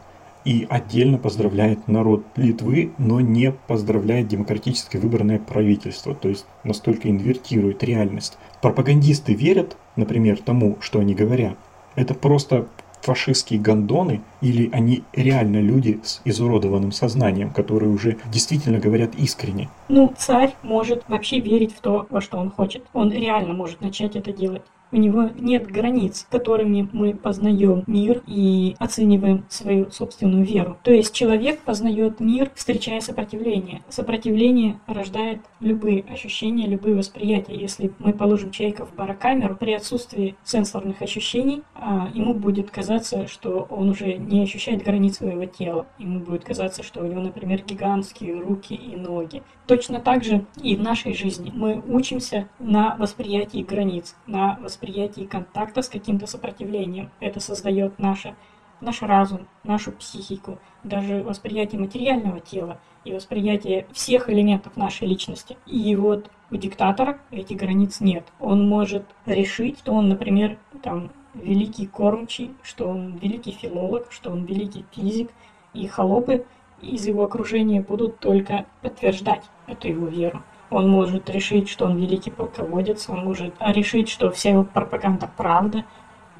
[0.46, 7.82] и отдельно поздравляет народ Литвы, но не поздравляет демократически выбранное правительство, то есть настолько инвертирует
[7.82, 8.38] реальность.
[8.62, 11.58] Пропагандисты верят, например, тому, что они говорят.
[11.96, 12.68] Это просто
[13.02, 19.68] фашистские гондоны или они реально люди с изуродованным сознанием, которые уже действительно говорят искренне?
[19.88, 22.84] Ну, царь может вообще верить в то, во что он хочет.
[22.92, 24.62] Он реально может начать это делать.
[24.92, 30.78] У него нет границ, которыми мы познаем мир и оцениваем свою собственную веру.
[30.82, 33.82] То есть человек познает мир, встречая сопротивление.
[33.88, 37.56] Сопротивление рождает любые ощущения, любые восприятия.
[37.56, 43.66] Если мы положим человека в барокамеру, при отсутствии сенсорных ощущений, а, ему будет казаться, что
[43.70, 45.86] он уже не ощущает границ своего тела.
[45.98, 49.42] Ему будет казаться, что у него, например, гигантские руки и ноги.
[49.66, 55.24] Точно так же и в нашей жизни мы учимся на восприятии границ, на восприятии восприятии
[55.24, 57.10] контакта с каким-то сопротивлением.
[57.20, 58.36] Это создает наше,
[58.82, 65.56] наш разум, нашу психику, даже восприятие материального тела и восприятие всех элементов нашей личности.
[65.66, 68.26] И вот у диктатора этих границ нет.
[68.38, 74.44] Он может решить, что он, например, там, великий кормчий, что он великий филолог, что он
[74.44, 75.30] великий физик,
[75.72, 76.44] и холопы
[76.82, 80.42] из его окружения будут только подтверждать эту его веру.
[80.70, 85.84] Он может решить, что он великий полководец, он может решить, что вся его пропаганда правда,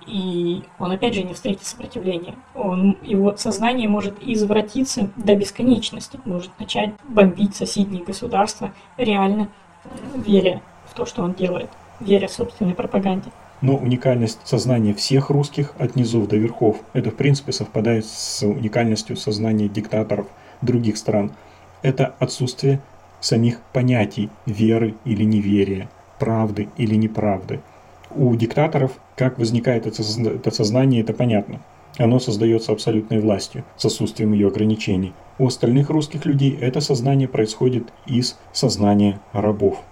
[0.07, 2.35] и он опять же не встретит сопротивления.
[2.55, 9.49] Он, его сознание может извратиться до бесконечности, может начать бомбить соседние государства, реально
[10.15, 11.71] веря в то, что он делает,
[12.01, 13.31] веря в собственной пропаганде.
[13.63, 19.17] Но уникальность сознания всех русских от низов до верхов, это в принципе совпадает с уникальностью
[19.17, 20.27] сознания диктаторов
[20.61, 21.33] других стран.
[21.83, 22.81] Это отсутствие
[23.21, 25.89] самих понятий веры или неверия,
[26.19, 27.61] правды или неправды.
[28.15, 31.61] У диктаторов, как возникает это сознание, это понятно.
[31.99, 35.15] Оно создается абсолютной властью, с отсутствием ее ограничений.
[35.39, 39.83] У остальных русских людей это сознание происходит из сознания рабов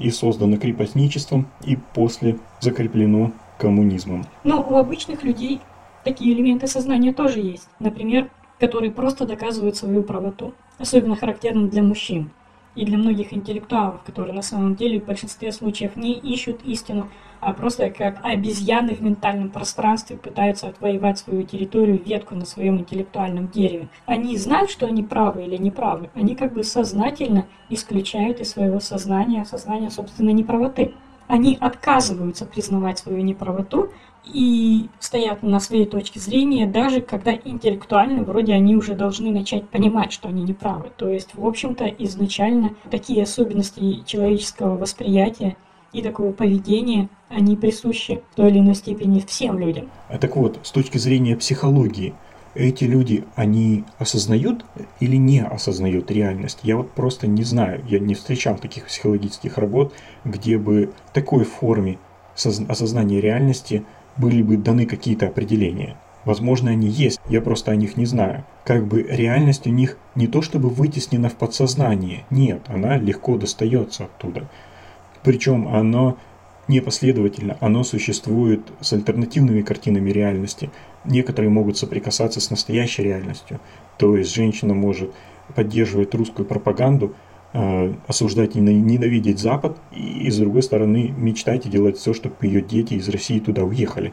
[0.00, 4.26] и создано крепостничеством и после закреплено коммунизмом.
[4.42, 5.60] Но у обычных людей
[6.04, 7.68] такие элементы сознания тоже есть.
[7.78, 10.54] Например, которые просто доказывают свою правоту.
[10.78, 12.30] Особенно характерно для мужчин
[12.74, 17.08] и для многих интеллектуалов, которые на самом деле в большинстве случаев не ищут истину,
[17.40, 23.48] а просто как обезьяны в ментальном пространстве пытаются отвоевать свою территорию, ветку на своем интеллектуальном
[23.48, 23.88] дереве.
[24.06, 26.10] Они знают, что они правы или неправы.
[26.14, 30.94] Они как бы сознательно исключают из своего сознания сознание собственной неправоты.
[31.26, 33.90] Они отказываются признавать свою неправоту
[34.26, 40.12] и стоят на своей точке зрения, даже когда интеллектуально вроде они уже должны начать понимать,
[40.12, 40.90] что они неправы.
[40.96, 45.56] То есть, в общем-то, изначально такие особенности человеческого восприятия
[45.92, 49.90] и такого поведения, они присущи в той или иной степени всем людям.
[50.08, 52.14] А так вот, с точки зрения психологии,
[52.54, 54.64] эти люди, они осознают
[55.00, 56.60] или не осознают реальность?
[56.62, 59.92] Я вот просто не знаю, я не встречал таких психологических работ,
[60.24, 61.98] где бы в такой форме
[62.34, 63.84] осознания реальности
[64.16, 65.96] были бы даны какие-то определения.
[66.24, 68.44] Возможно, они есть, я просто о них не знаю.
[68.64, 74.04] Как бы реальность у них не то чтобы вытеснена в подсознание, нет, она легко достается
[74.04, 74.48] оттуда.
[75.22, 76.16] Причем она
[76.66, 80.70] непоследовательно, оно существует с альтернативными картинами реальности.
[81.04, 83.60] Некоторые могут соприкасаться с настоящей реальностью.
[83.98, 85.12] То есть женщина может
[85.54, 87.14] поддерживать русскую пропаганду,
[87.54, 92.94] осуждать и ненавидеть Запад, и с другой стороны мечтать и делать все, чтобы ее дети
[92.94, 94.12] из России туда уехали.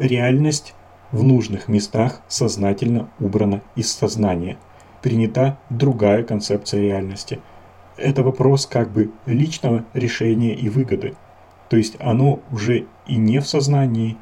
[0.00, 0.74] Реальность
[1.12, 4.56] в нужных местах сознательно убрана из сознания.
[5.00, 7.38] Принята другая концепция реальности.
[7.96, 11.14] Это вопрос как бы личного решения и выгоды.
[11.68, 14.16] То есть оно уже и не в сознании,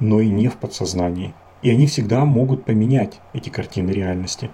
[0.00, 1.34] но и не в подсознании.
[1.60, 4.50] И они всегда могут поменять эти картины реальности,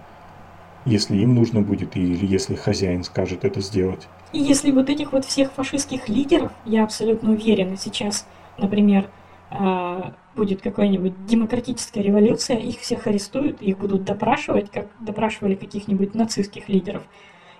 [0.84, 4.08] если им нужно будет или если хозяин скажет это сделать.
[4.32, 8.26] И если вот этих вот всех фашистских лидеров, я абсолютно уверена, сейчас,
[8.58, 9.08] например,
[9.50, 16.68] а, будет какая-нибудь демократическая революция, их всех арестуют, их будут допрашивать, как допрашивали каких-нибудь нацистских
[16.68, 17.04] лидеров.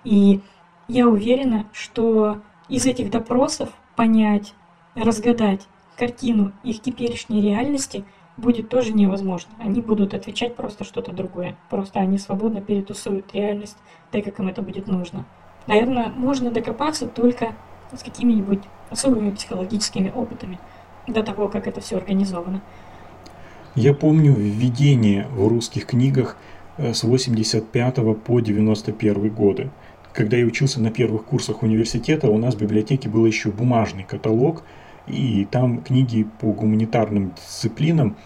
[0.03, 0.41] И
[0.89, 4.55] я уверена, что из этих допросов понять,
[4.95, 5.66] разгадать
[5.97, 8.05] картину их теперешней реальности
[8.37, 9.53] будет тоже невозможно.
[9.59, 11.57] Они будут отвечать просто что-то другое.
[11.70, 13.76] Просто они свободно перетусуют реальность
[14.11, 15.24] так, как им это будет нужно.
[15.66, 17.55] Наверное, можно докопаться только
[17.97, 18.61] с какими-нибудь
[18.91, 20.59] особыми психологическими опытами
[21.07, 22.61] до того, как это все организовано.
[23.74, 26.37] Я помню введение в русских книгах
[26.76, 29.70] э, с 85 по 91 годы.
[30.12, 34.62] Когда я учился на первых курсах университета, у нас в библиотеке был еще бумажный каталог–
[35.07, 38.16] и там книги по гуманитарным дисциплинам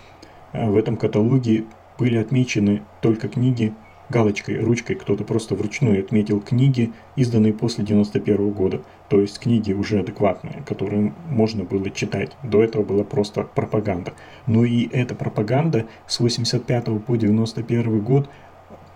[0.52, 1.64] э, в этом каталоге
[1.98, 3.74] были отмечены только книги
[4.08, 4.96] галочкой, ручкой.
[4.96, 8.82] Кто-то просто вручную отметил книги, изданные после 91 года.
[9.08, 12.32] То есть книги уже адекватные, которые можно было читать.
[12.42, 14.14] До этого была просто пропаганда.
[14.46, 18.30] Но и эта пропаганда с 85 по 91 год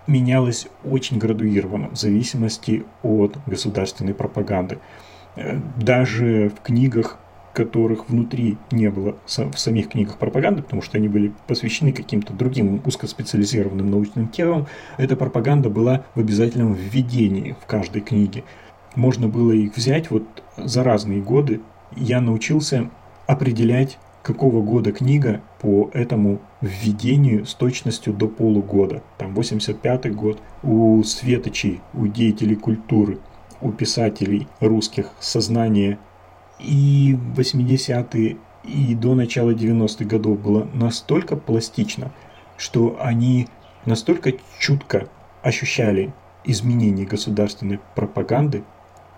[0.06, 4.78] менялась очень градуированно в зависимости от государственной пропаганды.
[5.36, 7.18] Э, даже в книгах
[7.52, 12.80] которых внутри не было в самих книгах пропаганды, потому что они были посвящены каким-то другим
[12.84, 18.44] узкоспециализированным научным темам, эта пропаганда была в обязательном введении в каждой книге.
[18.94, 20.24] Можно было их взять вот
[20.56, 21.60] за разные годы.
[21.96, 22.90] Я научился
[23.26, 29.02] определять, какого года книга по этому введению с точностью до полугода.
[29.18, 30.40] Там 85 год.
[30.62, 33.18] У светочей, у деятелей культуры,
[33.60, 35.98] у писателей русских сознание
[36.62, 42.12] и 80-е, и до начала 90-х годов было настолько пластично,
[42.56, 43.48] что они
[43.86, 45.08] настолько чутко
[45.42, 46.12] ощущали
[46.44, 48.62] изменения государственной пропаганды,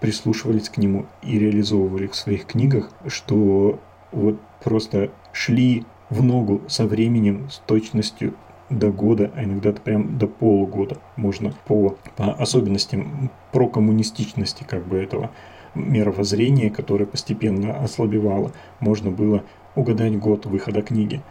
[0.01, 3.80] прислушивались к нему и реализовывали в своих книгах, что
[4.12, 8.34] вот просто шли в ногу со временем, с точностью
[8.70, 15.30] до года, а иногда прям до полугода можно по, по особенностям прокоммунистичности как бы этого
[15.75, 19.45] мировоззрение, которое постепенно ослабевало, можно было
[19.75, 21.22] угадать год выхода книги.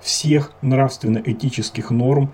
[0.00, 2.32] Всех нравственно-этических норм,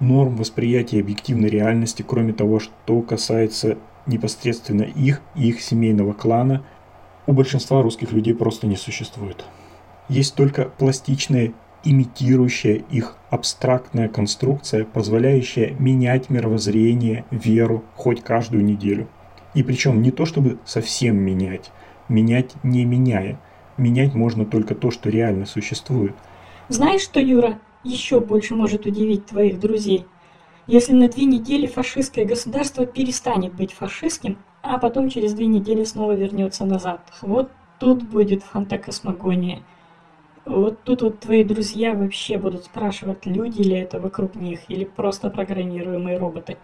[0.00, 6.64] норм восприятия объективной реальности, кроме того, что касается непосредственно их и их семейного клана,
[7.26, 9.44] у большинства русских людей просто не существует.
[10.08, 19.08] Есть только пластичная, имитирующая их абстрактная конструкция, позволяющая менять мировоззрение, веру хоть каждую неделю.
[19.56, 21.72] И причем не то, чтобы совсем менять,
[22.10, 23.40] менять не меняя.
[23.78, 26.14] Менять можно только то, что реально существует.
[26.68, 30.04] Знаешь что, Юра, еще больше может удивить твоих друзей?
[30.66, 36.12] Если на две недели фашистское государство перестанет быть фашистским, а потом через две недели снова
[36.12, 37.00] вернется назад.
[37.22, 39.62] Вот тут будет фантакосмогония.
[40.44, 45.30] Вот тут вот твои друзья вообще будут спрашивать, люди ли это вокруг них, или просто
[45.30, 46.58] программируемые роботы.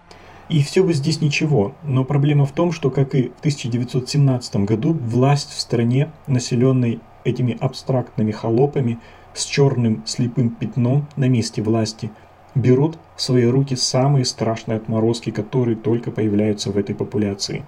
[0.48, 4.92] И все бы здесь ничего, но проблема в том, что, как и в 1917 году,
[4.92, 8.98] власть в стране, населенной этими абстрактными холопами
[9.34, 12.10] с черным слепым пятном на месте власти,
[12.54, 17.64] берут в свои руки самые страшные отморозки, которые только появляются в этой популяции.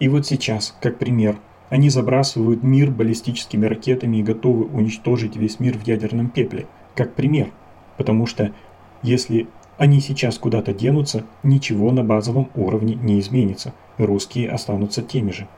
[0.00, 1.38] И вот сейчас, как пример,
[1.70, 6.66] они забрасывают мир баллистическими ракетами и готовы уничтожить весь мир в ядерном пепле.
[6.94, 7.50] Как пример.
[7.96, 8.52] Потому что
[9.02, 9.46] если
[9.82, 15.48] они сейчас куда-то денутся, ничего на базовом уровне не изменится, русские останутся теми же.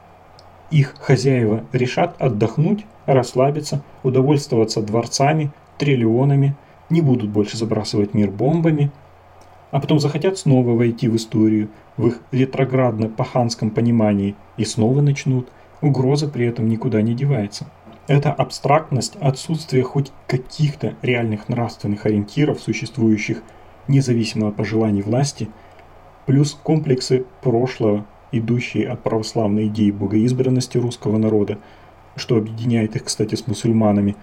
[0.71, 6.57] Их хозяева решат отдохнуть, расслабиться, удовольствоваться дворцами, триллионами,
[6.89, 8.91] не будут больше забрасывать мир бомбами,
[9.71, 11.69] а потом захотят снова войти в историю,
[11.99, 15.51] в их ретроградно-паханском понимании, и снова начнут.
[15.83, 17.67] Угроза при этом никуда не девается.
[18.07, 23.43] Эта абстрактность, отсутствие хоть каких-то реальных нравственных ориентиров, существующих
[23.89, 25.49] независимо от пожеланий власти,
[26.27, 31.59] плюс комплексы прошлого, идущие от православной идеи богоизбранности русского народа,
[32.17, 34.17] что объединяет их, кстати, с мусульманами,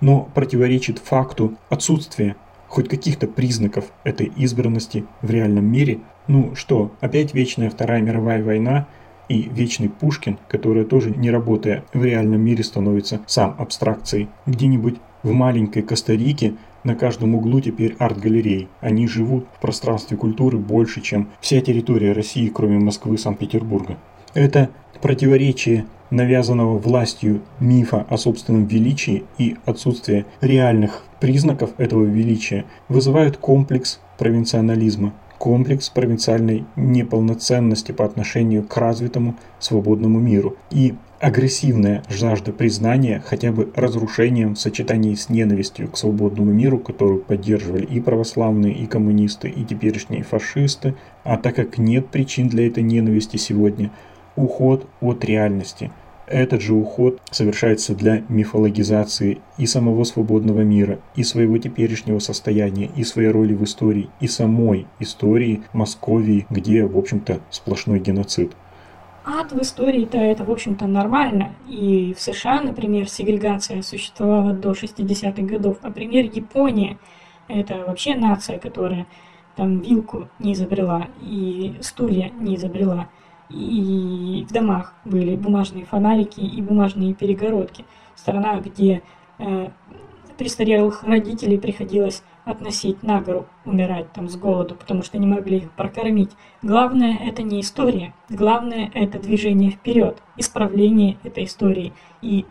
[0.00, 2.36] но противоречит факту отсутствия
[2.68, 6.00] хоть каких-то признаков этой избранности в реальном мире.
[6.28, 8.86] Ну что, опять вечная Вторая мировая война
[9.28, 14.28] и вечный Пушкин, который тоже не работая в реальном мире становится сам абстракцией.
[14.46, 16.54] Где-нибудь в маленькой Коста-Рике
[16.84, 18.68] на каждом углу теперь арт-галерей.
[18.80, 23.98] Они живут в пространстве культуры больше, чем вся территория России, кроме Москвы и Санкт-Петербурга.
[24.34, 24.70] Это
[25.00, 34.00] противоречие навязанного властью мифа о собственном величии и отсутствие реальных признаков этого величия вызывают комплекс
[34.18, 43.52] провинционализма, комплекс провинциальной неполноценности по отношению к развитому свободному миру и агрессивная жажда признания хотя
[43.52, 49.50] бы разрушением в сочетании с ненавистью к свободному миру, которую поддерживали и православные, и коммунисты,
[49.50, 53.90] и теперешние фашисты, а так как нет причин для этой ненависти сегодня,
[54.34, 55.92] уход от реальности.
[56.26, 63.04] Этот же уход совершается для мифологизации и самого свободного мира, и своего теперешнего состояния, и
[63.04, 68.52] своей роли в истории, и самой истории Московии, где, в общем-то, сплошной геноцид.
[69.24, 71.54] Ад в истории-то это, в общем-то, нормально.
[71.68, 75.78] И в США, например, сегрегация существовала до 60-х годов.
[75.82, 76.98] Например, Япония–
[77.48, 79.06] это вообще нация, которая
[79.56, 83.08] там вилку не изобрела и стулья не изобрела–
[83.50, 87.84] и в домах были бумажные фонарики и бумажные перегородки.
[88.14, 89.02] Страна, где
[89.38, 89.68] э,
[90.38, 95.70] престарелых родителей приходилось относить на гору, умирать там с голоду, потому что не могли их
[95.72, 96.30] прокормить.
[96.62, 102.46] Главное это не история, главное это движение вперед, исправление этой истории и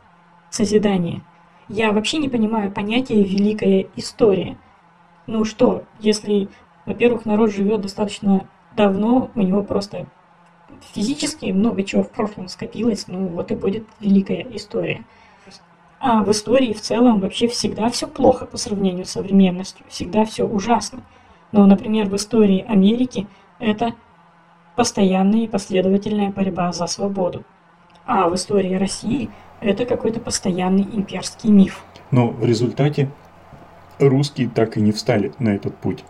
[0.49, 1.21] созидание.
[1.67, 4.57] Я вообще не понимаю понятия «великая история».
[5.27, 6.49] Ну что, если,
[6.85, 10.07] во-первых, народ живет достаточно давно, у него просто
[10.93, 15.05] физически много чего в прошлом скопилось, ну вот и будет великая история.
[15.99, 20.45] А в истории в целом вообще всегда все плохо по сравнению с современностью, всегда все
[20.45, 21.01] ужасно.
[21.51, 23.27] Но, например, в истории Америки
[23.59, 23.93] это
[24.75, 27.43] постоянная и последовательная борьба за свободу.
[28.05, 29.29] А в истории России
[29.59, 31.83] это какой-то постоянный имперский миф.
[32.11, 33.11] Но в результате
[33.99, 36.05] русские так и не встали на этот путь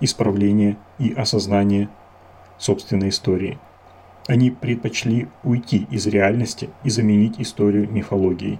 [0.00, 1.88] исправления и осознания
[2.58, 3.58] собственной истории–
[4.28, 8.58] они предпочли уйти из реальности и заменить историю мифологией.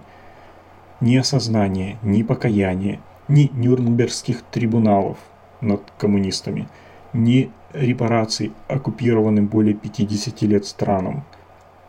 [1.01, 5.19] Ни осознание, ни покаяние, ни Нюрнбергских трибуналов
[5.61, 6.69] над коммунистами,
[7.13, 11.25] ни репараций оккупированным более 50 лет странам.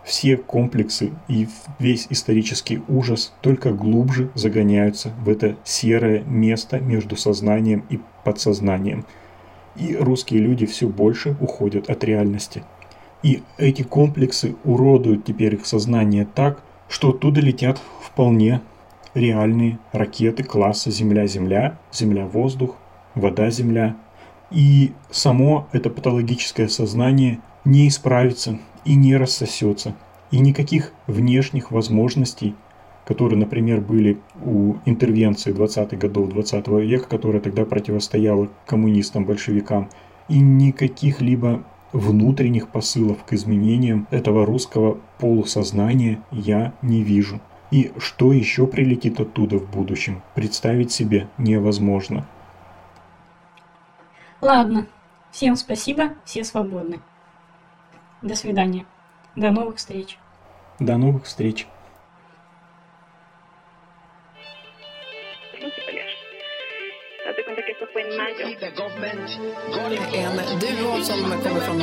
[0.03, 1.47] Все комплексы и
[1.77, 9.05] весь исторический ужас только глубже загоняются в это серое место между сознанием и подсознанием.
[9.75, 12.63] И русские люди все больше уходят от реальности–
[13.21, 18.61] и эти комплексы уродуют теперь их сознание так, что оттуда летят вполне
[19.13, 22.75] реальные ракеты класса Земля-Земля, Земля-Воздух,
[23.15, 23.95] Вода-Земля.
[24.51, 29.95] И само это патологическое сознание не исправится и не рассосется.
[30.31, 32.55] И никаких внешних возможностей,
[33.05, 39.89] которые, например, были у интервенции 20-х годов 20 -го века, которая тогда противостояла коммунистам, большевикам,
[40.27, 47.39] и никаких либо внутренних посылов к изменениям этого русского полусознания я не вижу.
[47.71, 52.27] И что еще прилетит оттуда в будущем, представить себе невозможно.
[54.41, 54.87] Ладно,
[55.31, 56.99] всем спасибо, все свободны.
[58.21, 58.85] До свидания.
[59.35, 60.17] До новых встреч.
[60.79, 61.67] До новых встреч.
[70.13, 71.77] En duo som kommer från